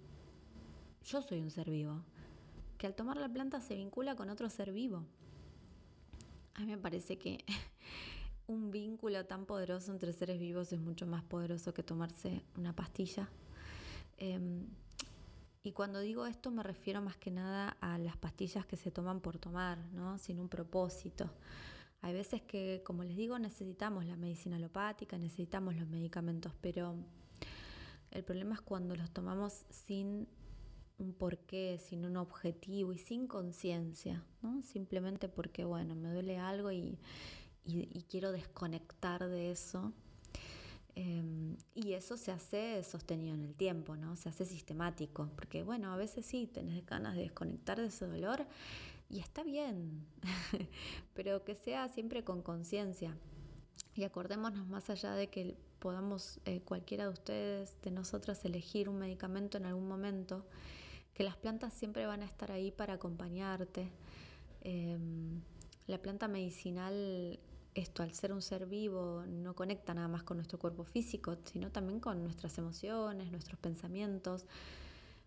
yo 1.05 1.23
soy 1.23 1.41
un 1.41 1.51
ser 1.51 1.71
vivo, 1.71 2.03
que 2.77 2.89
al 2.89 2.97
tomar 2.97 3.17
la 3.19 3.29
planta 3.29 3.61
se 3.61 3.77
vincula 3.77 4.17
con 4.17 4.29
otro 4.29 4.51
ser 4.51 4.73
vivo. 4.73 5.05
A 6.55 6.61
mí 6.63 6.67
me 6.67 6.79
parece 6.79 7.19
que 7.19 7.45
un 8.49 8.73
vínculo 8.73 9.27
tan 9.27 9.47
poderoso 9.47 9.93
entre 9.93 10.13
seres 10.13 10.41
vivos 10.41 10.73
es 10.73 10.81
mucho 10.81 11.07
más 11.07 11.23
poderoso 11.23 11.73
que 11.73 11.85
tomarse 11.85 12.43
una 12.57 12.75
pastilla. 12.75 13.31
Em, 14.17 14.67
y 15.63 15.71
cuando 15.71 16.01
digo 16.01 16.27
esto 16.27 16.51
me 16.51 16.65
refiero 16.65 17.01
más 17.01 17.17
que 17.17 17.31
nada 17.31 17.77
a 17.81 17.97
las 17.99 18.17
pastillas 18.17 18.67
que 18.67 18.77
se 18.77 18.91
toman 18.91 19.21
por 19.21 19.39
tomar, 19.39 19.79
¿no? 19.93 20.19
sin 20.19 20.41
un 20.41 20.49
propósito. 20.49 21.31
Hay 22.03 22.13
veces 22.15 22.43
que, 22.43 22.83
como 22.85 23.05
les 23.05 23.17
digo, 23.17 23.39
necesitamos 23.39 24.05
la 24.05 24.17
medicina 24.17 24.57
alopática, 24.57 25.19
necesitamos 25.19 25.77
los 25.77 25.89
medicamentos, 25.89 26.53
pero 26.61 26.97
el 28.11 28.25
problema 28.25 28.55
es 28.55 28.61
cuando 28.61 28.95
los 28.97 29.11
tomamos 29.11 29.65
sin 29.71 30.29
un 30.99 31.13
porqué, 31.13 31.79
sin 31.79 32.05
un 32.05 32.17
objetivo 32.17 32.93
y 32.93 32.99
sin 32.99 33.27
conciencia, 33.27 34.25
¿no? 34.43 34.63
Simplemente 34.63 35.29
porque, 35.29 35.65
bueno, 35.65 35.95
me 35.95 36.11
duele 36.11 36.39
algo 36.39 36.73
y, 36.73 36.99
quiero 38.09 38.33
desconectar 38.33 39.29
de 39.29 39.51
eso. 39.51 39.93
Em, 40.95 41.57
y 41.75 41.93
eso 41.93 42.17
se 42.17 42.33
hace 42.33 42.83
sostenido 42.85 43.35
en 43.35 43.45
el 43.45 43.55
tiempo, 43.55 43.97
¿no? 43.97 44.17
Se 44.17 44.29
hace 44.31 44.47
sistemático, 44.47 45.29
porque 45.35 45.63
bueno, 45.63 45.93
a 45.93 45.97
veces 45.97 46.25
sí, 46.25 46.47
tenés 46.47 46.87
ganas 46.87 47.17
de 47.17 47.23
desconectar 47.23 47.79
de 47.79 47.89
ese 47.89 48.07
dolor 48.07 48.47
y 49.09 49.21
está 49.21 49.43
bien, 49.45 50.07
pero 51.15 51.45
que 51.45 51.55
sea 51.55 51.89
siempre 51.89 52.25
con 52.25 52.43
conciencia. 52.43 53.17
Y 53.95 54.05
acordémonos 54.05 54.67
más 54.67 54.91
allá 54.91 55.13
de 55.13 55.29
que 55.29 55.57
podamos 55.79 56.41
eh, 56.45 56.61
cualquiera 56.61 57.05
de 57.05 57.11
ustedes, 57.11 57.77
de 57.83 57.91
nosotras, 57.91 58.45
elegir 58.45 58.89
un 58.89 58.99
medicamento 58.99 59.59
en 59.59 59.67
algún 59.67 59.89
momento, 59.89 60.47
que 61.15 61.23
las 61.23 61.37
plantas 61.37 61.73
siempre 61.73 62.07
van 62.07 62.23
a 62.23 62.27
estar 62.27 62.51
ahí 62.53 62.73
para 62.73 62.95
acompañarte. 62.95 63.91
Em, 64.63 65.41
la 65.87 65.99
planta 65.99 66.29
medicinal, 66.29 67.39
esto 67.75 68.03
al 68.03 68.13
ser 68.13 68.33
un 68.33 68.43
ser 68.43 68.67
vivo, 68.67 69.25
no 69.27 69.55
conecta 69.55 69.95
nada 69.95 70.09
más 70.09 70.25
con 70.25 70.37
nuestro 70.37 70.59
cuerpo 70.59 70.85
físico, 70.85 71.37
sino 71.45 71.71
también 71.71 72.01
con 72.01 72.23
nuestras 72.23 72.59
emociones, 72.59 73.31
nuestros 73.31 73.59
pensamientos 73.61 74.47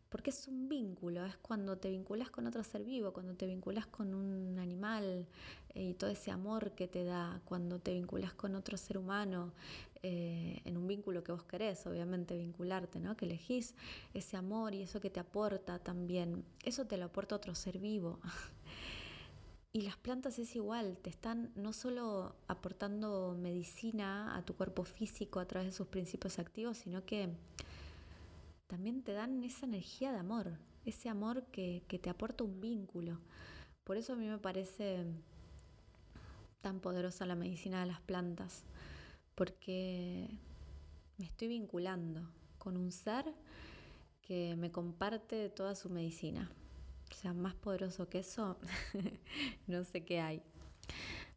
porque 0.10 0.32
es 0.32 0.48
un 0.48 0.68
vínculo, 0.68 1.24
es 1.26 1.38
cuando 1.38 1.78
te 1.78 1.90
vinculas 1.90 2.30
con 2.32 2.48
otro 2.48 2.64
ser 2.64 2.84
vivo, 2.84 3.14
cuando 3.14 3.36
te 3.36 3.46
vinculas 3.46 3.86
con 3.86 4.16
un 4.16 4.58
animal 4.58 5.28
eh, 5.76 5.90
y 5.90 5.94
todo 5.94 6.10
ese 6.10 6.32
amor 6.32 6.72
que 6.72 6.88
te 6.88 7.04
da, 7.04 7.42
cuando 7.46 7.80
te 7.80 7.94
vinculas 7.94 8.34
con 8.34 8.56
otro 8.56 8.76
ser 8.76 8.98
humano, 8.98 9.54
eh, 10.02 10.62
en 10.66 10.78
un 10.78 10.88
vínculo 10.88 11.24
que 11.24 11.32
vos 11.32 11.44
querés, 11.44 11.86
obviamente 11.86 12.38
vincularte, 12.38 13.00
¿no? 13.00 13.16
que 13.16 13.26
elegís 13.26 13.76
ese 14.14 14.38
amor 14.38 14.74
y 14.74 14.82
eso 14.84 15.00
que 15.00 15.10
te 15.10 15.20
aporta 15.20 15.78
también, 15.78 16.44
eso 16.64 16.86
te 16.86 16.98
lo 16.98 17.06
aporta 17.06 17.36
otro 17.36 17.56
ser 17.56 17.80
vivo. 17.80 18.20
Y 19.72 19.82
las 19.82 19.98
plantas 19.98 20.40
es 20.40 20.56
igual, 20.56 20.98
te 20.98 21.12
están 21.12 21.52
no 21.56 21.74
solo 21.74 22.36
aportando 22.48 23.38
medicina 23.40 24.36
a 24.36 24.44
tu 24.44 24.56
cuerpo 24.56 24.84
físico 24.84 25.40
a 25.40 25.46
través 25.46 25.68
de 25.68 25.78
sus 25.78 25.86
principios 25.86 26.40
activos, 26.40 26.80
sino 26.80 27.06
que 27.06 27.30
también 28.70 29.02
te 29.02 29.14
dan 29.14 29.44
esa 29.44 29.66
energía 29.66 30.12
de 30.12 30.20
amor, 30.20 30.60
ese 30.86 31.10
amor 31.10 31.44
que, 31.48 31.84
te 31.88 32.10
aporta 32.10 32.44
un 32.44 32.62
vínculo. 32.62 33.20
Por 33.84 33.98
eso 33.98 34.14
a 34.14 34.16
mí 34.16 34.28
me 34.28 34.38
parece 34.38 35.06
tan 36.62 36.80
poderosa 36.80 37.26
la 37.26 37.36
medicina 37.36 37.80
de 37.80 37.88
las 37.88 38.00
plantas, 38.02 38.66
porque 39.34 40.30
me 41.18 41.26
estoy 41.26 41.48
vinculando 41.48 42.30
con 42.60 42.78
un 42.78 42.92
ser 42.92 43.26
que 44.22 44.56
me 44.56 44.72
comparte 44.72 45.50
toda 45.50 45.74
su 45.74 45.90
medicina. 45.90 46.52
O 47.10 47.16
sea, 47.16 47.34
más 47.34 47.56
poderoso 47.56 48.08
que 48.08 48.20
eso, 48.20 48.56
no 49.68 49.84
sé 49.84 50.06
qué 50.06 50.22
hay. 50.22 50.44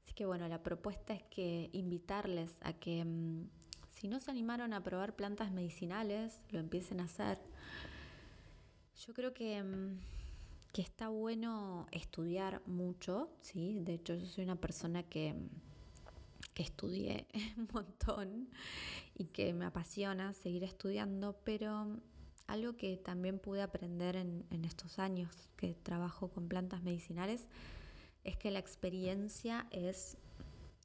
Así 0.05 0.13
que 0.13 0.27
bueno, 0.27 0.49
la 0.49 0.63
propuesta 0.63 1.15
es 1.15 1.23
que 1.23 1.71
invitarles 1.73 2.55
a 2.61 2.75
que 2.75 3.03
mm, 3.03 3.49
si 4.03 4.09
no 4.09 4.19
se 4.19 4.33
animaron 4.33 4.73
a 4.73 4.83
probar 4.83 5.15
plantas 5.15 5.53
medicinales, 5.53 6.41
lo 6.51 6.59
empiecen 6.59 6.99
a 6.99 7.05
hacer. 7.05 7.39
Yo 9.07 9.15
creo 9.15 9.33
que, 9.33 9.63
mm, 9.63 10.01
que 10.73 10.83
está 10.83 11.07
bueno 11.07 11.87
estudiar 11.93 12.63
mucho, 12.67 13.31
¿sí? 13.43 13.79
De 13.79 13.95
hecho, 13.95 14.17
yo 14.17 14.27
soy 14.27 14.43
una 14.43 14.57
persona 14.57 15.05
que, 15.05 15.37
que 16.53 16.65
estudié 16.65 17.29
un 17.57 17.69
montón 17.73 18.49
y 19.15 19.27
que 19.27 19.55
me 19.55 19.67
apasiona 19.67 20.33
seguir 20.33 20.65
estudiando, 20.65 21.37
pero 21.45 21.87
algo 22.49 22.75
que 22.75 22.97
también 22.97 23.39
pude 23.39 23.63
aprender 23.63 24.17
en, 24.17 24.65
estos 24.65 24.99
años 24.99 25.31
que 25.57 25.75
trabajo 25.75 26.27
con 26.27 26.49
plantas 26.49 26.83
medicinales 26.83 27.47
es 28.25 28.37
que 28.37 28.51
la 28.51 28.59
experiencia 28.59 29.69
es 29.71 30.17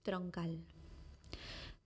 troncal. 0.03 0.63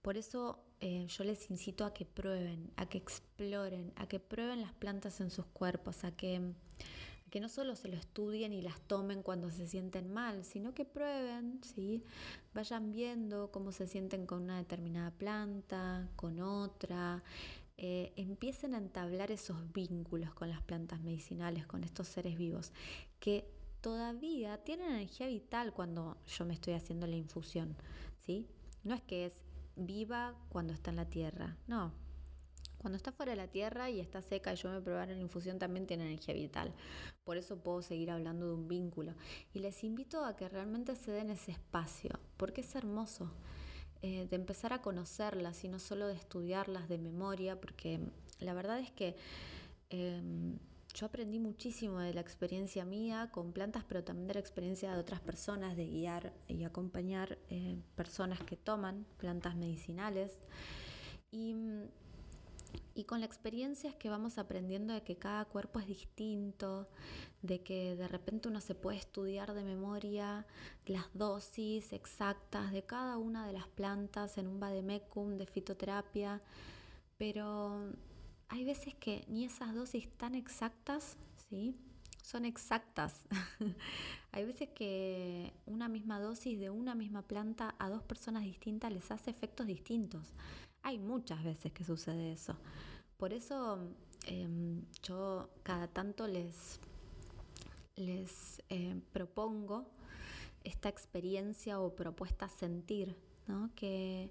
Por 0.02 0.16
eso 0.16 0.58
eh, 0.80 1.06
yo 1.06 1.22
les 1.22 1.48
incito 1.48 1.84
a 1.84 1.94
que 1.94 2.04
prueben, 2.04 2.72
a 2.76 2.86
que 2.86 2.98
exploren, 2.98 3.92
a 3.94 4.08
que 4.08 4.18
prueben 4.18 4.60
las 4.60 4.72
plantas 4.72 5.20
en 5.20 5.30
sus 5.30 5.46
cuerpos, 5.46 6.02
a 6.02 6.10
que, 6.10 6.40
no 7.40 7.48
solo 7.48 7.76
se 7.76 7.88
lo 7.88 7.96
estudien 7.96 8.52
y 8.52 8.60
las 8.60 8.80
tomen 8.80 9.22
cuando 9.22 9.50
se 9.50 9.66
sienten 9.66 10.12
mal, 10.12 10.44
sino 10.44 10.74
que 10.74 10.84
prueben, 10.84 11.60
¿sí? 11.62 12.04
vayan 12.52 12.92
viendo 12.92 13.50
cómo 13.52 13.72
se 13.72 13.86
sienten 13.86 14.26
con 14.26 14.42
una 14.42 14.58
determinada 14.58 15.12
planta, 15.12 16.10
con 16.16 16.40
otra, 16.40 17.22
eh, 17.78 18.12
empiecen 18.16 18.74
a 18.74 18.78
entablar 18.78 19.30
esos 19.30 19.72
vínculos 19.72 20.34
con 20.34 20.50
las 20.50 20.62
plantas 20.62 21.00
medicinales, 21.00 21.64
con 21.64 21.84
estos 21.84 22.08
seres 22.08 22.36
vivos, 22.36 22.72
que 23.18 23.48
todavía 23.80 24.58
tienen 24.64 24.90
energía 24.90 25.28
vital 25.28 25.72
cuando 25.72 26.18
yo 26.26 26.44
me 26.44 26.54
estoy 26.54 26.74
haciendo 26.74 27.06
la 27.06 27.16
infusión, 27.16 27.76
¿sí? 28.18 28.46
No 28.84 28.94
es 28.94 29.02
que 29.02 29.26
es 29.26 29.42
viva 29.76 30.34
cuando 30.48 30.72
está 30.72 30.90
en 30.90 30.96
la 30.96 31.08
tierra, 31.08 31.56
no. 31.66 31.92
Cuando 32.78 32.96
está 32.96 33.12
fuera 33.12 33.30
de 33.30 33.36
la 33.36 33.46
tierra 33.46 33.90
y 33.90 34.00
está 34.00 34.22
seca 34.22 34.52
y 34.52 34.56
yo 34.56 34.68
me 34.68 34.80
probara 34.80 35.14
la 35.14 35.20
infusión 35.20 35.58
también 35.58 35.86
tiene 35.86 36.04
energía 36.04 36.34
vital. 36.34 36.74
Por 37.22 37.36
eso 37.36 37.62
puedo 37.62 37.80
seguir 37.80 38.10
hablando 38.10 38.48
de 38.48 38.54
un 38.54 38.66
vínculo. 38.66 39.14
Y 39.54 39.60
les 39.60 39.84
invito 39.84 40.24
a 40.24 40.34
que 40.34 40.48
realmente 40.48 40.96
se 40.96 41.12
den 41.12 41.30
ese 41.30 41.52
espacio, 41.52 42.10
porque 42.36 42.62
es 42.62 42.74
hermoso. 42.74 43.30
Eh, 44.04 44.26
de 44.28 44.34
empezar 44.34 44.72
a 44.72 44.82
conocerlas 44.82 45.62
y 45.62 45.68
no 45.68 45.78
solo 45.78 46.08
de 46.08 46.14
estudiarlas 46.14 46.88
de 46.88 46.98
memoria, 46.98 47.60
porque 47.60 48.00
la 48.40 48.52
verdad 48.52 48.80
es 48.80 48.90
que 48.90 49.14
em, 49.90 50.58
yo 50.94 51.06
aprendí 51.06 51.38
muchísimo 51.38 51.98
de 52.00 52.14
la 52.14 52.20
experiencia 52.20 52.84
mía 52.84 53.30
con 53.32 53.52
plantas, 53.52 53.84
pero 53.84 54.04
también 54.04 54.28
de 54.28 54.34
la 54.34 54.40
experiencia 54.40 54.92
de 54.92 55.00
otras 55.00 55.20
personas, 55.20 55.76
de 55.76 55.86
guiar 55.86 56.32
y 56.48 56.64
acompañar 56.64 57.38
eh, 57.50 57.76
personas 57.94 58.40
que 58.40 58.56
toman 58.56 59.06
plantas 59.18 59.56
medicinales. 59.56 60.38
Y 61.30 61.54
y 62.94 63.04
con 63.04 63.20
la 63.20 63.26
experiencia 63.26 63.88
es 63.88 63.96
que 63.96 64.10
vamos 64.10 64.38
aprendiendo 64.38 64.92
de 64.92 65.02
que 65.02 65.16
cada 65.16 65.44
cuerpo 65.46 65.78
es 65.78 65.86
distinto, 65.86 66.88
de 67.40 67.62
que 67.62 67.96
de 67.96 68.06
repente 68.06 68.48
uno 68.48 68.60
se 68.60 68.74
puede 68.74 68.98
estudiar 68.98 69.54
de 69.54 69.64
memoria 69.64 70.46
las 70.86 71.06
dosis 71.14 71.92
exactas 71.92 72.70
de 72.72 72.82
cada 72.82 73.16
una 73.16 73.46
de 73.46 73.54
las 73.54 73.66
plantas 73.66 74.36
en 74.36 74.46
un 74.46 74.60
vademecum 74.60 75.38
de 75.38 75.46
fitoterapia, 75.46 76.42
pero 77.16 77.92
hay 78.52 78.64
veces 78.64 78.94
que 78.94 79.24
ni 79.28 79.46
esas 79.46 79.74
dosis 79.74 80.10
tan 80.18 80.34
exactas, 80.34 81.16
¿sí? 81.48 81.74
Son 82.22 82.44
exactas. 82.44 83.24
hay 84.30 84.44
veces 84.44 84.68
que 84.74 85.54
una 85.64 85.88
misma 85.88 86.20
dosis 86.20 86.60
de 86.60 86.68
una 86.68 86.94
misma 86.94 87.22
planta 87.22 87.74
a 87.78 87.88
dos 87.88 88.02
personas 88.02 88.44
distintas 88.44 88.92
les 88.92 89.10
hace 89.10 89.30
efectos 89.30 89.66
distintos. 89.66 90.34
Hay 90.82 90.98
muchas 90.98 91.42
veces 91.42 91.72
que 91.72 91.82
sucede 91.82 92.32
eso. 92.32 92.54
Por 93.16 93.32
eso 93.32 93.78
em, 94.26 94.84
yo 95.02 95.48
cada 95.62 95.88
tanto 95.88 96.26
les, 96.28 96.78
les 97.96 98.62
eh, 98.68 99.00
propongo 99.14 99.86
esta 100.62 100.90
experiencia 100.90 101.80
o 101.80 101.96
propuesta 101.96 102.50
sentir, 102.50 103.16
¿no? 103.46 103.70
que, 103.74 104.30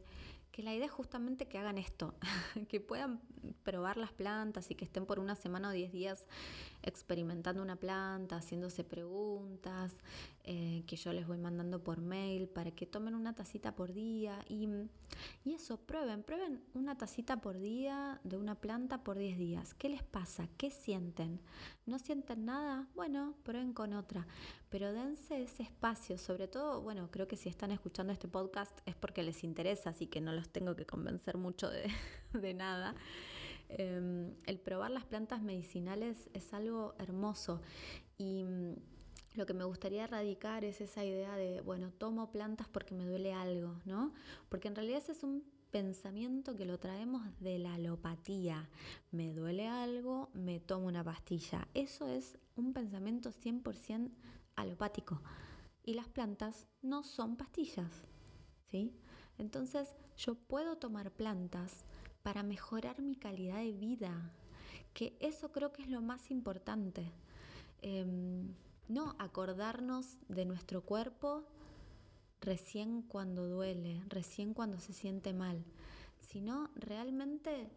que 0.52 0.64
la 0.64 0.74
idea 0.74 0.86
es 0.86 0.92
justamente 0.92 1.48
que 1.48 1.58
hagan 1.58 1.78
esto, 1.78 2.14
que 2.70 2.80
puedan 2.80 3.22
probar 3.64 3.98
las 3.98 4.12
plantas 4.12 4.70
y 4.72 4.76
que 4.76 4.86
estén 4.86 5.06
por 5.06 5.20
una 5.20 5.36
semana 5.36 5.70
o 5.70 5.72
diez 5.72 5.92
días 5.92 6.26
experimentando 6.84 7.62
una 7.62 7.76
planta, 7.76 8.38
haciéndose 8.38 8.84
preguntas, 8.84 9.96
eh, 10.44 10.84
que 10.88 10.96
yo 10.96 11.14
les 11.14 11.28
voy 11.28 11.38
mandando 11.38 11.84
por 11.84 12.02
mail 12.02 12.48
para 12.48 12.72
que 12.72 12.88
tomen 12.88 13.14
una 13.14 13.36
tacita 13.36 13.76
por 13.76 13.94
día 13.94 14.44
y, 14.50 14.68
y 15.44 15.54
eso, 15.54 15.78
prueben, 15.78 16.24
prueben 16.24 16.64
una 16.74 16.98
tacita 16.98 17.42
por 17.42 17.60
día 17.60 18.20
de 18.24 18.38
una 18.38 18.56
planta 18.56 19.04
por 19.04 19.18
diez 19.18 19.38
días. 19.38 19.76
¿Qué 19.76 19.90
les 19.90 20.02
pasa? 20.02 20.50
¿Qué 20.58 20.72
sienten? 20.72 21.40
¿No 21.86 22.00
sienten 22.00 22.46
nada? 22.46 22.88
Bueno, 22.96 23.36
prueben 23.44 23.74
con 23.74 23.94
otra, 23.94 24.26
pero 24.70 24.94
dense 24.94 25.44
ese 25.44 25.64
espacio, 25.64 26.18
sobre 26.18 26.48
todo, 26.48 26.82
bueno, 26.82 27.12
creo 27.12 27.28
que 27.28 27.36
si 27.38 27.48
están 27.48 27.72
escuchando 27.72 28.12
este 28.12 28.28
podcast 28.28 28.80
es 28.88 28.96
porque 28.96 29.22
les 29.22 29.44
interesa, 29.44 29.92
así 29.92 30.08
que 30.08 30.22
no 30.22 30.32
lo 30.34 30.42
tengo 30.44 30.76
que 30.76 30.88
convencer 30.88 31.38
mucho 31.38 31.70
de, 32.34 32.54
nada. 32.56 32.96
Em, 33.70 34.34
el 34.46 34.60
probar 34.60 34.92
las 34.92 35.06
plantas 35.06 35.42
medicinales 35.42 36.30
es 36.34 36.54
algo 36.54 36.96
hermoso 36.98 37.62
y 38.18 38.44
lo 39.34 39.46
que 39.46 39.54
me 39.54 39.64
gustaría 39.64 40.04
erradicar 40.04 40.66
es 40.66 40.82
esa 40.82 41.06
idea 41.06 41.36
de, 41.36 41.62
bueno, 41.62 41.92
tomo 41.92 42.32
plantas 42.32 42.68
porque 42.68 42.94
me 42.94 43.06
duele 43.06 43.34
algo, 43.34 43.80
¿no? 43.86 44.14
Porque 44.50 44.68
en 44.68 44.76
realidad 44.76 45.00
ese 45.00 45.14
es 45.14 45.24
un 45.24 45.44
pensamiento 45.72 46.56
que 46.56 46.66
lo 46.66 46.80
traemos 46.80 47.24
de 47.40 47.58
la 47.58 47.76
alopatía. 47.76 48.70
Me 49.12 49.34
duele 49.34 49.68
algo, 49.68 50.30
me 50.34 50.60
tomo 50.60 50.88
una 50.88 51.04
pastilla. 51.04 51.68
Eso 51.74 52.08
es 52.08 52.38
un 52.56 52.74
pensamiento 52.74 53.32
100% 53.32 54.12
alopático. 54.58 55.22
Y 55.84 55.94
las 55.94 56.10
plantas 56.10 56.68
no 56.82 57.04
son 57.04 57.38
pastillas, 57.38 57.90
¿sí? 58.70 58.94
Entonces 59.38 59.96
yo 60.18 60.36
puedo 60.36 60.78
tomar 60.78 61.12
plantas 61.12 61.86
para 62.22 62.44
mejorar 62.44 63.02
mi 63.02 63.16
calidad 63.16 63.58
de 63.58 63.72
vida, 63.72 64.32
que 64.94 65.18
eso 65.20 65.52
creo 65.52 65.72
que 65.72 65.82
es 65.82 65.90
lo 65.90 66.02
más 66.02 66.30
importante. 66.30 67.12
Em, 67.82 68.54
no 68.88 69.16
acordarnos 69.20 70.18
de 70.28 70.46
nuestro 70.46 70.82
cuerpo 70.82 71.44
recién 72.42 73.04
cuando 73.04 73.48
duele, 73.48 74.04
recién 74.08 74.54
cuando 74.54 74.80
se 74.80 74.94
siente 74.94 75.34
mal, 75.34 75.64
sino 76.20 76.70
realmente 76.76 77.70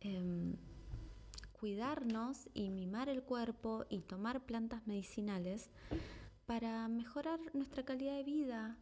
em, 0.00 0.56
cuidarnos 1.52 2.48
y 2.54 2.70
mimar 2.70 3.08
el 3.08 3.22
cuerpo 3.22 3.86
y 3.88 4.00
tomar 4.00 4.44
plantas 4.44 4.86
medicinales 4.86 5.70
para 6.46 6.88
mejorar 6.88 7.38
nuestra 7.54 7.84
calidad 7.84 8.16
de 8.16 8.24
vida, 8.24 8.76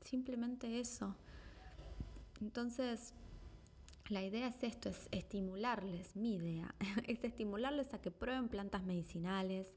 simplemente 0.00 0.80
eso. 0.80 1.14
Entonces, 2.40 3.14
la 4.12 4.22
idea 4.22 4.46
es 4.46 4.62
esto, 4.62 4.88
es 4.88 5.08
estimularles, 5.10 6.14
mi 6.16 6.36
idea, 6.36 6.74
es 7.06 7.24
estimularles 7.24 7.94
a 7.94 8.00
que 8.00 8.10
prueben 8.10 8.48
plantas 8.48 8.84
medicinales, 8.84 9.74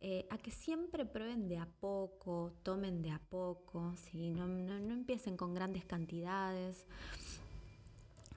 eh, 0.00 0.26
a 0.30 0.38
que 0.38 0.50
siempre 0.50 1.06
prueben 1.06 1.48
de 1.48 1.58
a 1.58 1.66
poco, 1.66 2.52
tomen 2.62 3.02
de 3.02 3.10
a 3.10 3.18
poco, 3.18 3.94
no, 4.12 4.46
no 4.46 4.92
empiecen 4.92 5.36
con 5.36 5.54
grandes 5.54 5.84
cantidades 5.84 6.86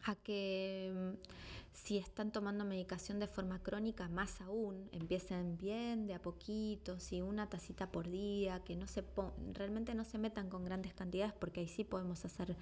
a 0.06 0.16
que 0.16 0.92
mm, 0.94 1.74
si 1.74 1.98
están 1.98 2.32
tomando 2.32 2.66
medicación 2.66 3.20
de 3.20 3.28
forma 3.28 3.62
crónica, 3.62 4.08
más 4.08 4.42
aún, 4.42 4.88
empiecen 4.92 5.58
bien, 5.58 6.08
de 6.08 6.14
a 6.14 6.22
poquito, 6.22 7.00
si 7.00 7.22
una 7.22 7.50
tacita 7.50 7.92
por 7.92 8.10
día, 8.10 8.64
que 8.64 8.76
no 8.76 8.88
se 8.88 9.04
realmente 9.54 9.96
no 9.96 10.06
se 10.06 10.18
metan 10.18 10.50
con 10.50 10.64
grandes 10.64 10.94
cantidades, 10.94 11.34
porque 11.34 11.62
ahí 11.62 11.68
sí 11.68 11.84
podemos 11.84 12.24
hacer, 12.26 12.56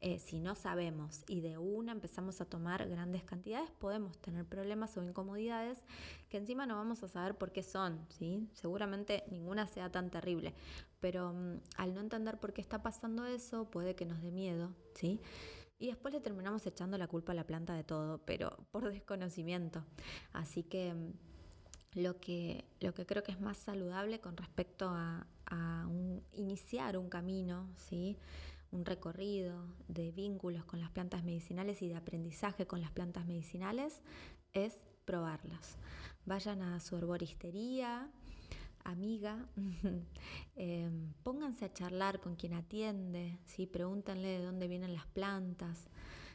eh, 0.00 0.18
si 0.18 0.40
no 0.40 0.54
sabemos 0.54 1.24
y 1.28 1.40
de 1.40 1.58
una 1.58 1.92
empezamos 1.92 2.40
a 2.40 2.46
tomar 2.46 2.88
grandes 2.88 3.22
cantidades, 3.22 3.70
podemos 3.70 4.16
tener 4.18 4.46
problemas 4.46 4.96
o 4.96 5.02
incomodidades 5.02 5.84
que 6.28 6.38
encima 6.38 6.64
no 6.64 6.76
vamos 6.76 7.02
a 7.02 7.08
saber 7.08 7.36
por 7.36 7.52
qué 7.52 7.62
son, 7.62 8.06
¿sí? 8.08 8.48
Seguramente 8.54 9.24
ninguna 9.30 9.66
sea 9.66 9.90
tan 9.90 10.10
terrible, 10.10 10.54
pero 11.00 11.32
mm, 11.32 11.60
al 11.76 11.94
no 11.94 12.00
entender 12.00 12.38
por 12.38 12.52
qué 12.52 12.60
está 12.62 12.82
pasando 12.82 13.26
eso, 13.26 13.70
puede 13.70 13.94
que 13.94 14.06
nos 14.06 14.22
dé 14.22 14.30
miedo, 14.30 14.72
¿sí? 14.94 15.20
Y 15.78 15.86
después 15.86 16.12
le 16.12 16.20
terminamos 16.20 16.66
echando 16.66 16.98
la 16.98 17.08
culpa 17.08 17.32
a 17.32 17.34
la 17.34 17.44
planta 17.44 17.74
de 17.74 17.84
todo, 17.84 18.18
pero 18.24 18.56
por 18.70 18.90
desconocimiento. 18.90 19.84
Así 20.32 20.62
que 20.62 20.94
mm, 20.94 22.00
lo 22.00 22.20
que, 22.20 22.64
lo 22.80 22.94
que 22.94 23.06
creo 23.06 23.22
que 23.22 23.32
es 23.32 23.40
más 23.40 23.56
saludable 23.56 24.20
con 24.20 24.36
respecto 24.36 24.88
a, 24.88 25.26
iniciar 26.32 26.96
un 26.96 27.08
camino, 27.08 27.68
¿sí? 27.76 28.16
Un 28.72 28.84
recorrido 28.84 29.64
de 29.88 30.12
vínculos 30.12 30.64
con 30.64 30.80
las 30.80 30.90
plantas 30.90 31.24
medicinales 31.24 31.82
y 31.82 31.88
de 31.88 31.96
aprendizaje 31.96 32.66
con 32.66 32.80
las 32.80 32.90
plantas 32.90 33.26
medicinales, 33.26 34.02
es 34.52 34.78
probarlas. 35.04 35.76
Vayan 36.24 36.62
a 36.62 36.80
su 36.80 36.96
herboristería, 36.96 38.10
amiga, 38.84 39.48
em, 40.56 41.12
pónganse 41.22 41.64
a 41.64 41.72
charlar 41.72 42.20
con 42.20 42.36
quien 42.36 42.54
atiende, 42.54 43.38
¿sí? 43.44 43.66
pregúntenle 43.66 44.28
de 44.28 44.44
dónde 44.44 44.68
vienen 44.68 44.94
las 44.94 45.06
plantas, 45.06 45.88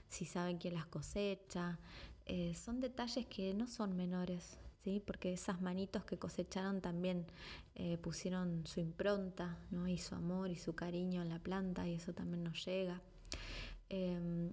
si 0.07 0.25
saben 0.25 0.57
quién 0.57 0.73
las 0.73 0.85
cosecha. 0.85 1.79
Eh, 2.25 2.55
son 2.55 2.81
detalles 2.81 3.25
que 3.27 3.53
no 3.53 3.67
son 3.67 3.95
menores, 3.95 4.57
¿sí? 4.85 5.01
porque 5.03 5.33
esas 5.33 5.61
manitos 5.61 6.05
que 6.05 6.17
cosecharon 6.17 6.79
también 6.79 7.25
eh, 7.73 7.97
pusieron 7.97 8.65
su 8.67 8.79
impronta 8.79 9.57
¿no? 9.71 9.87
y 9.87 9.97
su 9.97 10.13
amor 10.13 10.51
y 10.51 10.55
su 10.55 10.75
cariño 10.75 11.23
en 11.23 11.29
la 11.29 11.39
planta 11.39 11.87
y 11.87 11.95
eso 11.95 12.13
también 12.13 12.43
nos 12.43 12.63
llega. 12.63 13.01
Em, 13.89 14.51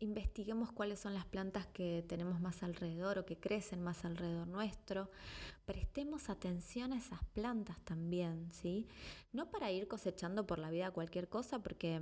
investiguemos 0.00 0.72
cuáles 0.72 0.98
son 0.98 1.14
las 1.14 1.24
plantas 1.24 1.66
que 1.68 2.04
tenemos 2.08 2.40
más 2.40 2.64
alrededor 2.64 3.20
o 3.20 3.24
que 3.24 3.36
crecen 3.36 3.80
más 3.80 4.04
alrededor 4.04 4.48
nuestro. 4.48 5.08
Prestemos 5.66 6.30
atención 6.30 6.92
a 6.92 6.98
esas 6.98 7.22
plantas 7.32 7.78
también, 7.84 8.48
¿sí? 8.52 8.88
No 9.32 9.50
para 9.50 9.70
ir 9.70 9.86
cosechando 9.86 10.46
por 10.46 10.58
la 10.58 10.70
vida 10.70 10.90
cualquier 10.90 11.28
cosa, 11.28 11.60
porque 11.60 12.00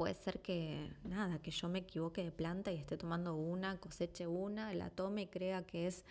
puede 0.00 0.14
ser 0.14 0.40
que 0.40 0.90
nada, 1.04 1.42
que 1.42 1.50
yo 1.50 1.68
me 1.68 1.80
equivoque 1.80 2.24
de 2.24 2.32
planta 2.32 2.72
y 2.72 2.76
esté 2.76 2.96
tomando 2.96 3.34
una, 3.34 3.76
coseche 3.76 4.26
una, 4.26 4.72
la 4.72 4.88
tome 4.88 5.20
y 5.20 5.26
crea 5.26 5.66
que 5.66 5.88
es 5.88 6.06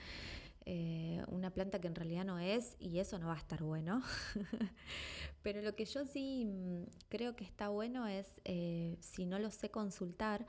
eh, 0.67 1.23
una 1.29 1.49
planta 1.49 1.81
que 1.81 1.87
en 1.87 1.95
realidad 1.95 2.23
no 2.23 2.37
es 2.37 2.75
y 2.79 2.99
eso 2.99 3.17
no 3.17 3.29
va 3.29 3.33
a 3.33 3.39
estar 3.39 3.63
bueno. 3.63 4.03
Pero 5.41 5.63
lo 5.63 5.75
que 5.75 5.85
yo 5.85 6.05
sí 6.05 6.45
mm, 6.45 6.83
creo 7.09 7.35
que 7.35 7.43
está 7.43 7.69
bueno 7.69 8.05
es, 8.05 8.39
eh, 8.45 8.95
si 8.99 9.25
no 9.25 9.39
lo 9.39 9.49
sé 9.49 9.71
consultar, 9.71 10.45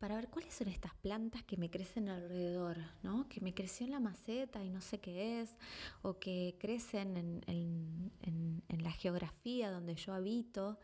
para 0.00 0.16
ver 0.16 0.28
cuáles 0.28 0.54
son 0.54 0.66
estas 0.66 0.94
plantas 0.94 1.44
que 1.44 1.56
me 1.56 1.70
crecen 1.70 2.08
alrededor, 2.08 2.78
¿no? 3.04 3.28
Que 3.28 3.40
me 3.40 3.54
creció 3.54 3.86
en 3.86 3.92
la 3.92 4.00
maceta 4.00 4.64
y 4.64 4.70
no 4.70 4.80
sé 4.80 4.98
qué 4.98 5.40
es, 5.40 5.54
o 6.02 6.18
que 6.18 6.56
crecen 6.58 7.16
en, 7.16 8.10
en 8.22 8.82
la 8.82 8.90
geografía 8.90 9.70
donde 9.70 9.94
yo 9.94 10.12
habito. 10.12 10.78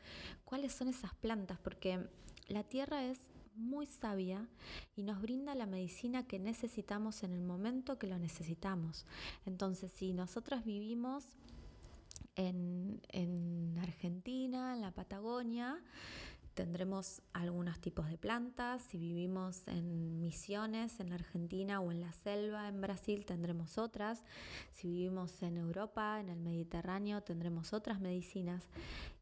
¿Cuáles 0.45 0.73
son 0.73 0.89
esas 0.89 1.15
plantas? 1.15 1.59
Porque 1.59 2.07
la 2.49 2.63
tierra 2.63 3.05
es 3.05 3.19
muy 3.57 3.87
sabia 3.87 4.47
y 4.95 5.03
nos 5.03 5.21
brinda 5.21 5.55
la 5.55 5.67
medicina 5.67 6.27
que 6.27 6.39
necesitamos 6.39 7.23
en 7.23 7.33
el 7.33 7.43
momento 7.43 7.99
que 7.99 8.07
lo 8.07 8.19
necesitamos. 8.19 9.07
Entonces, 9.47 9.91
si 9.93 10.13
nosotras 10.13 10.65
vivimos 10.65 11.25
en, 12.37 13.79
Argentina, 13.81 14.75
en 14.75 14.83
la 14.83 14.91
Patagonia, 14.93 15.79
tendremos 16.57 17.21
algunos 17.35 17.79
tipos 17.81 18.09
de 18.09 18.17
plantas. 18.17 18.83
Si 18.83 18.97
vivimos 18.97 19.69
en 19.69 20.19
misiones, 20.19 20.99
en 21.01 21.11
la 21.11 21.17
Argentina 21.17 21.81
o 21.81 21.93
en 21.93 22.01
la 22.01 22.13
selva, 22.13 22.67
en 22.69 22.81
Brasil, 22.81 23.27
tendremos 23.27 23.77
otras. 23.77 24.25
Si 24.73 24.89
vivimos 24.89 25.43
en 25.43 25.59
Europa, 25.59 26.19
en 26.19 26.31
el 26.31 26.41
Mediterráneo, 26.41 27.23
tendremos 27.23 27.75
otras 27.75 28.01
medicinas. 28.01 28.65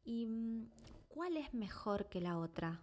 ¿Y 0.05 0.27
mm, 0.27 0.68
cuál 1.09 1.37
es 1.37 1.53
mejor 1.53 2.09
que 2.09 2.20
la 2.20 2.38
otra? 2.38 2.81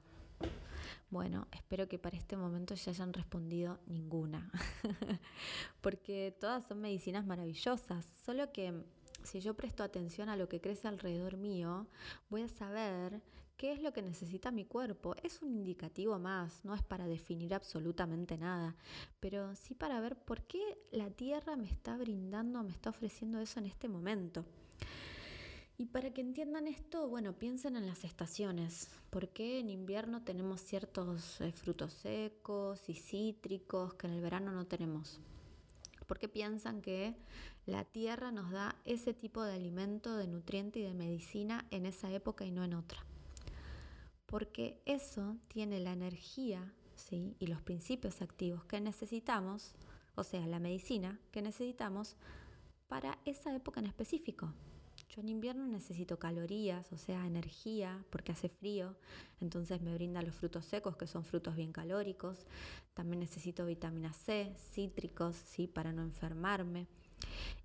Bueno, 1.10 1.48
espero 1.54 1.88
que 1.88 1.98
para 1.98 2.18
este 2.18 2.36
momento 2.36 2.76
ya 2.76 2.92
hayan 2.92 3.14
respondido 3.14 3.80
ninguna, 3.88 4.52
porque 5.82 6.36
todas 6.40 6.66
son 6.66 6.82
medicinas 6.82 7.26
maravillosas, 7.26 8.06
solo 8.26 8.52
que 8.52 8.74
si 9.24 9.40
yo 9.40 9.54
presto 9.54 9.84
atención 9.84 10.30
a 10.30 10.36
lo 10.36 10.50
que 10.50 10.62
crece 10.62 10.88
alrededor 10.88 11.38
mío, 11.38 11.88
voy 12.30 12.44
a 12.44 12.48
saber 12.48 13.22
qué 13.62 13.74
es 13.74 13.84
lo 13.84 13.94
que 13.94 14.02
necesita 14.02 14.50
mi 14.50 14.66
cuerpo. 14.66 15.16
Es 15.22 15.44
un 15.44 15.54
indicativo 15.54 16.18
más, 16.18 16.66
no 16.66 16.74
es 16.74 16.82
para 16.82 17.06
definir 17.06 17.54
absolutamente 17.54 18.36
nada, 18.36 18.76
pero 19.20 19.54
sí 19.54 19.76
para 19.76 20.02
ver 20.02 20.16
por 20.16 20.42
qué 20.48 20.80
la 20.90 21.12
tierra 21.12 21.56
me 21.56 21.68
está 21.68 21.96
brindando, 21.96 22.64
me 22.64 22.72
está 22.72 22.90
ofreciendo 22.90 23.40
eso 23.40 23.60
en 23.60 23.68
este 23.68 23.88
momento. 23.88 24.44
Y 25.78 25.86
para 25.86 26.12
que 26.12 26.22
entiendan 26.22 26.68
esto, 26.68 27.08
bueno, 27.08 27.34
piensen 27.34 27.76
en 27.76 27.86
las 27.86 28.04
estaciones. 28.04 28.90
¿Por 29.12 29.30
qué 29.30 29.60
en 29.60 29.70
invierno 29.70 30.24
tenemos 30.24 30.60
ciertos 30.62 31.40
eh, 31.40 31.52
frutos 31.52 31.94
secos 31.94 32.90
y 32.90 32.96
cítricos 32.96 33.94
que 33.94 34.08
en 34.08 34.14
el 34.14 34.22
verano 34.22 34.52
no 34.54 34.66
tenemos? 34.66 35.20
¿Por 36.08 36.18
qué 36.18 36.28
piensan 36.28 36.82
que 36.82 37.16
la 37.68 37.86
tierra 37.86 38.32
nos 38.32 38.50
da 38.50 38.76
ese 38.86 39.14
tipo 39.14 39.44
de 39.44 39.54
alimento, 39.54 40.18
de 40.18 40.26
nutriente 40.26 40.80
y 40.80 40.84
de 40.84 40.96
medicina 40.96 41.68
en 41.70 41.86
esa 41.86 42.12
época 42.12 42.44
y 42.44 42.50
no 42.50 42.64
en 42.64 42.74
otra? 42.74 43.06
Porque 44.32 44.82
eso 44.86 45.38
tiene 45.50 45.80
la 45.80 45.92
energía 45.92 46.74
¿sí? 46.96 47.36
y 47.38 47.48
los 47.48 47.62
principios 47.62 48.22
activos 48.22 48.64
que 48.64 48.82
necesitamos, 48.82 49.74
o 50.16 50.24
sea, 50.24 50.48
la 50.48 50.60
medicina 50.60 51.20
que 51.32 51.44
necesitamos 51.44 52.16
para 52.88 53.20
esa 53.26 53.56
época 53.56 53.80
en 53.80 53.86
específico. 53.86 54.54
Yo 55.10 55.22
en 55.22 55.30
invierno 55.30 55.68
necesito 55.68 56.18
calorías, 56.18 56.92
o 56.94 56.98
sea, 56.98 57.28
energía, 57.28 58.04
porque 58.10 58.32
hace 58.32 58.48
frío, 58.48 58.96
entonces 59.42 59.82
me 59.82 59.94
brinda 59.94 60.22
los 60.22 60.34
frutos 60.34 60.66
secos, 60.66 60.96
que 60.96 61.06
son 61.06 61.26
frutos 61.26 61.56
bien 61.56 61.74
calóricos. 61.74 62.46
También 62.94 63.20
necesito 63.20 63.66
vitamina 63.66 64.14
C, 64.14 64.54
cítricos, 64.72 65.36
¿sí? 65.36 65.68
para 65.68 65.92
no 65.92 66.02
enfermarme, 66.02 66.88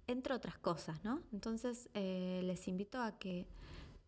entre 0.09 0.35
otras 0.35 0.59
cosas, 0.59 1.03
¿no? 1.05 1.21
Entonces 1.33 1.89
eh, 1.95 2.41
les 2.45 2.67
invito 2.69 3.01
a 3.01 3.17
que 3.19 3.47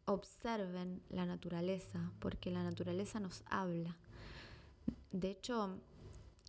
observen 0.08 1.02
la 1.10 1.26
naturaleza, 1.26 2.12
porque 2.18 2.50
la 2.50 2.64
naturaleza 2.64 3.20
nos 3.20 3.44
habla. 3.46 3.96
De 5.12 5.30
hecho, 5.30 5.78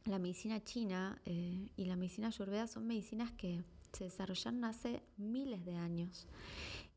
la 0.06 0.18
medicina 0.18 0.64
china 0.64 1.22
eh, 1.26 1.70
y 1.76 1.86
la 1.86 1.96
medicina 1.96 2.28
ayurveda 2.28 2.68
son 2.68 2.88
medicinas 2.88 3.32
que 3.34 3.64
se 3.92 4.06
desarrollaron 4.06 4.64
hace 4.64 5.04
miles 5.18 5.66
de 5.66 5.76
años 5.76 6.28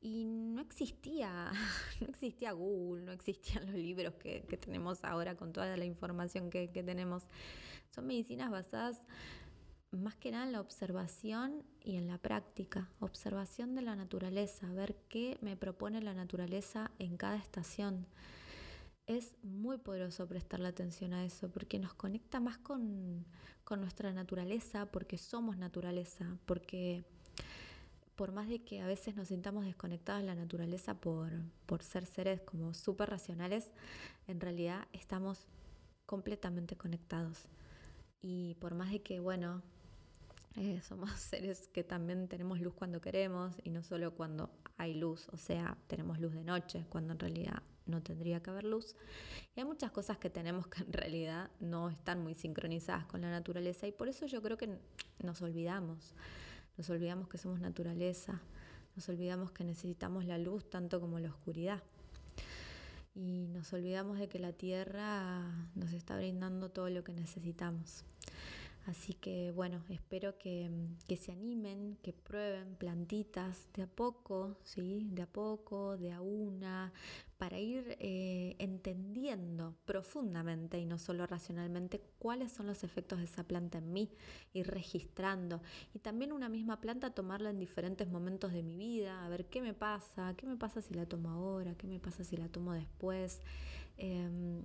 y 0.01 0.25
no 0.25 0.61
existía, 0.61 1.51
no 2.01 2.07
existía 2.07 2.53
Google, 2.53 3.05
no 3.05 3.12
existían 3.12 3.66
los 3.66 3.75
libros 3.75 4.14
que, 4.14 4.40
tenemos 4.61 5.05
ahora 5.05 5.37
con 5.37 5.53
toda 5.53 5.77
la 5.77 5.85
información 5.85 6.48
que, 6.48 6.70
que, 6.70 6.83
tenemos. 6.83 7.25
Son 7.90 8.07
medicinas 8.07 8.51
basadas 8.51 9.03
más 9.92 10.16
que 10.16 10.31
nada 10.31 10.44
en 10.44 10.52
la 10.52 10.61
observación 10.61 11.62
y 11.85 11.96
en 11.96 12.09
la 12.09 12.18
práctica, 12.18 12.88
observación 13.00 13.74
de 13.74 13.83
la 13.83 13.94
naturaleza, 13.94 14.72
ver 14.72 14.96
qué 15.09 15.38
me 15.42 15.57
propone 15.57 16.00
la 16.00 16.14
naturaleza 16.14 16.90
en 16.98 17.16
cada 17.16 17.37
estación. 17.37 18.07
Es 19.07 19.35
muy 19.42 19.78
poderoso 19.78 20.26
prestarle 20.26 20.68
atención 20.68 21.12
a 21.12 21.24
eso 21.24 21.50
porque 21.50 21.78
nos 21.78 21.92
conecta 21.92 22.40
más 22.40 22.57
con, 22.59 23.26
con 23.64 23.81
nuestra 23.81 24.12
naturaleza, 24.12 24.87
porque 24.87 25.18
somos 25.18 25.59
naturaleza, 25.59 26.38
porque 26.46 27.05
por 28.16 28.33
más 28.33 28.48
de 28.48 28.62
que 28.62 28.81
a 28.81 28.87
veces 28.87 29.16
nos 29.16 29.28
sintamos 29.28 29.64
desconectados 29.64 30.22
de 30.22 30.28
la 30.28 30.35
naturaleza 30.35 30.94
por, 30.94 31.31
por 31.66 31.83
ser 31.83 32.07
seres 32.07 32.40
como 32.40 32.72
súper 32.72 33.11
racionales, 33.11 33.72
en 34.26 34.40
realidad 34.40 34.87
estamos 34.92 35.46
completamente 36.07 36.76
conectados. 36.76 37.46
Y 38.22 38.55
por 38.55 38.74
más 38.74 38.90
de 38.92 39.02
que, 39.02 39.18
bueno, 39.18 39.62
eh, 40.57 40.81
somos 40.83 41.11
seres 41.19 41.69
que 41.69 41.85
también 41.85 42.29
tenemos 42.29 42.61
luz 42.61 42.75
cuando 42.75 43.01
queremos 43.01 43.55
y 43.65 43.71
no 43.71 43.83
solo 43.83 44.15
cuando 44.15 44.51
hay 44.77 44.95
luz, 44.95 45.29
o 45.33 45.37
sea, 45.37 45.77
tenemos 45.87 46.19
luz 46.19 46.35
de 46.35 46.45
noche, 46.45 46.85
cuando 46.88 47.12
en 47.12 47.19
realidad 47.19 47.62
no 47.87 48.03
tendría 48.03 48.43
que 48.43 48.51
haber 48.51 48.65
luz. 48.65 48.97
Y 49.57 49.61
hay 49.61 49.67
muchas 49.67 49.91
cosas 49.91 50.19
que 50.19 50.31
tenemos 50.31 50.67
que 50.67 50.83
en 50.83 50.93
realidad 50.93 51.51
no 51.61 51.88
están 51.91 52.23
muy 52.23 52.35
sincronizadas 52.35 53.07
con 53.07 53.23
la 53.23 53.31
naturaleza 53.31 53.87
y 53.87 53.93
por 53.93 54.09
eso 54.09 54.27
yo 54.27 54.43
creo 54.43 54.57
que 54.57 54.79
nos 55.23 55.43
olvidamos. 55.43 56.15
Nos 56.77 56.88
olvidamos 56.88 57.29
que 57.29 57.38
somos 57.38 57.61
naturaleza, 57.61 58.41
nos 58.97 59.09
olvidamos 59.09 59.53
que 59.53 59.65
necesitamos 59.65 60.25
la 60.25 60.38
luz 60.38 60.69
tanto 60.71 61.01
como 61.01 61.19
la 61.19 61.29
oscuridad. 61.29 61.83
Y 63.15 63.49
nos 63.49 63.71
olvidamos 63.75 64.19
de 64.19 64.29
que 64.29 64.38
la 64.38 64.55
tierra 64.55 65.69
nos 65.75 65.93
está 65.93 66.17
brindando 66.17 66.71
todo 66.71 66.88
lo 66.88 67.05
que 67.05 67.12
necesitamos. 67.12 68.05
Así 68.87 69.14
que 69.14 69.53
bueno, 69.53 69.81
espero 69.90 70.37
que, 70.38 70.68
se 71.16 71.31
animen, 71.31 71.99
que 72.03 72.12
prueben 72.12 72.75
plantitas 72.75 73.68
de 73.75 73.83
a 73.83 73.87
poco, 73.87 74.57
¿sí? 74.64 75.09
De 75.12 75.23
a 75.23 75.27
poco, 75.27 75.97
de 75.97 76.11
a 76.11 76.21
una, 76.21 76.92
para 77.38 77.61
ir 77.61 77.97
eh, 78.01 78.57
entendiendo 78.59 79.77
profundamente 79.85 80.81
y 80.81 80.85
no 80.85 80.99
solo 80.99 81.27
racionalmente 81.27 82.01
cuáles 82.18 82.51
son 82.51 82.66
los 82.66 82.83
efectos 82.83 83.21
de 83.21 83.27
esa 83.27 83.45
planta 83.45 83.79
en 83.79 83.92
mí, 83.92 84.11
ir 84.53 84.66
registrando. 84.66 85.62
Y 85.95 86.01
también 86.01 86.33
una 86.33 86.49
misma 86.49 86.81
planta 86.81 87.14
tomarla 87.14 87.51
en 87.51 87.61
diferentes 87.61 88.09
momentos 88.09 88.53
de 88.53 88.64
mi 88.64 88.77
vida, 88.77 89.25
a 89.25 89.29
ver 89.29 89.47
qué 89.47 89.62
me 89.62 89.75
pasa, 89.75 90.35
qué 90.37 90.47
me 90.47 90.57
pasa 90.57 90.83
si 90.83 90.92
la 90.95 91.07
tomo 91.07 91.31
ahora, 91.31 91.77
qué 91.77 91.87
me 91.87 92.01
pasa 92.01 92.25
si 92.25 92.37
la 92.37 92.49
tomo 92.49 92.73
después. 92.73 93.42
Em, 93.97 94.64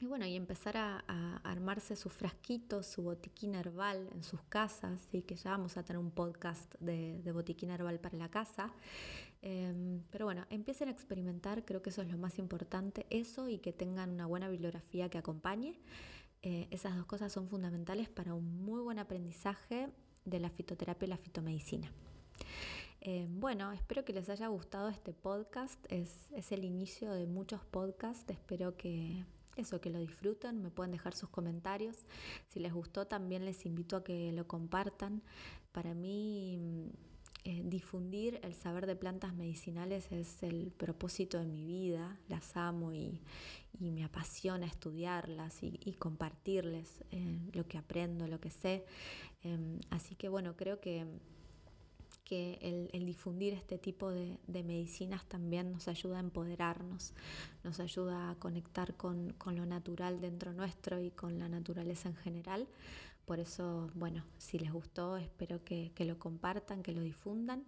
y 0.00 0.06
bueno, 0.06 0.24
y 0.24 0.34
empezar 0.34 0.78
a, 0.78 1.04
armarse 1.44 1.94
su 1.94 2.08
frasquito, 2.08 2.82
su 2.82 3.02
botiquín 3.02 3.54
herbal 3.54 4.08
en 4.14 4.24
sus 4.24 4.40
casas, 4.44 5.08
y 5.12 5.22
que 5.22 5.36
ya 5.36 5.50
vamos 5.50 5.76
a 5.76 5.82
tener 5.82 5.98
un 5.98 6.10
podcast 6.10 6.74
de, 6.80 7.30
botiquín 7.32 7.70
herbal 7.70 8.00
para 8.00 8.16
la 8.16 8.30
casa. 8.30 8.72
Em, 9.42 10.02
pero 10.10 10.24
bueno, 10.24 10.46
empiecen 10.48 10.88
a 10.88 10.90
experimentar, 10.90 11.66
creo 11.66 11.82
que 11.82 11.90
eso 11.90 12.00
es 12.00 12.10
lo 12.10 12.16
más 12.16 12.38
importante, 12.38 13.06
eso 13.10 13.48
y 13.48 13.58
que 13.58 13.74
tengan 13.74 14.10
una 14.10 14.24
buena 14.24 14.48
bibliografía 14.48 15.10
que 15.10 15.18
acompañe. 15.18 15.78
Eh, 16.42 16.66
esas 16.70 16.96
dos 16.96 17.04
cosas 17.04 17.30
son 17.30 17.48
fundamentales 17.48 18.08
para 18.08 18.34
un 18.34 18.64
muy 18.64 18.80
buen 18.80 18.98
aprendizaje 18.98 19.90
de 20.24 20.40
la 20.40 20.48
fitoterapia 20.48 21.06
y 21.06 21.10
la 21.10 21.18
fitomedicina. 21.18 21.92
Em, 23.02 23.38
bueno, 23.38 23.72
espero 23.72 24.04
que 24.06 24.14
les 24.14 24.30
haya 24.30 24.48
gustado 24.48 24.88
este 24.88 25.12
podcast. 25.12 25.78
Es, 25.92 26.30
es 26.32 26.52
el 26.52 26.64
inicio 26.64 27.12
de 27.12 27.26
muchos 27.26 27.62
podcasts. 27.66 28.30
Espero 28.30 28.76
que, 28.76 29.24
eso, 29.56 29.80
que 29.80 29.90
lo 29.90 29.98
disfruten, 29.98 30.62
me 30.62 30.70
pueden 30.70 30.92
dejar 30.92 31.14
sus 31.14 31.28
comentarios. 31.28 31.96
Si 32.48 32.60
les 32.60 32.72
gustó, 32.72 33.06
también 33.06 33.44
les 33.44 33.66
invito 33.66 33.96
a 33.96 34.04
que 34.04 34.32
lo 34.32 34.46
compartan. 34.46 35.22
Para 35.72 35.94
mí, 35.94 36.56
mm, 36.58 36.88
eh, 37.44 37.62
difundir 37.64 38.38
el 38.42 38.54
saber 38.54 38.86
de 38.86 38.96
plantas 38.96 39.34
medicinales 39.34 40.12
es 40.12 40.42
el 40.42 40.72
propósito 40.76 41.38
de 41.38 41.46
mi 41.46 41.64
vida. 41.64 42.18
Las 42.28 42.56
amo 42.56 42.92
y, 42.92 43.20
me 43.78 44.04
apasiona 44.04 44.66
estudiarlas 44.66 45.62
y, 45.62 45.94
compartirles 45.98 47.02
eh, 47.12 47.38
lo 47.52 47.66
que 47.66 47.78
aprendo, 47.78 48.26
lo 48.26 48.38
que 48.40 48.50
sé. 48.50 48.84
Em, 49.42 49.78
así 49.88 50.16
que 50.16 50.28
bueno, 50.28 50.54
creo 50.54 50.80
que 50.80 51.06
que 52.30 52.88
el, 52.92 53.04
difundir 53.04 53.54
este 53.54 53.76
tipo 53.76 54.12
de, 54.12 54.38
medicinas 54.46 55.24
también 55.26 55.72
nos 55.72 55.88
ayuda 55.88 56.18
a 56.18 56.20
empoderarnos, 56.20 57.12
nos 57.64 57.80
ayuda 57.80 58.30
a 58.30 58.36
conectar 58.36 58.94
con, 58.94 59.34
lo 59.46 59.66
natural 59.66 60.20
dentro 60.20 60.52
nuestro 60.52 61.00
y 61.00 61.10
con 61.10 61.40
la 61.40 61.48
naturaleza 61.48 62.08
en 62.08 62.14
general. 62.14 62.68
Por 63.24 63.40
eso, 63.40 63.90
bueno, 63.96 64.22
si 64.38 64.60
les 64.60 64.72
gustó, 64.72 65.16
espero 65.16 65.64
que, 65.64 65.92
lo 65.98 66.20
compartan, 66.20 66.84
que 66.84 66.92
lo 66.92 67.02
difundan 67.02 67.64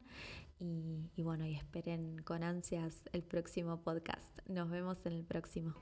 y, 0.61 1.11
y 1.17 1.23
bueno, 1.23 1.45
y 1.45 1.57
esperen 1.57 2.23
con 2.23 2.45
ansias 2.45 3.03
el 3.13 3.25
próximo 3.25 3.81
podcast. 3.83 4.39
Nos 4.47 4.71
vemos 4.71 5.05
en 5.07 5.15
el 5.15 5.25
próximo. 5.25 5.75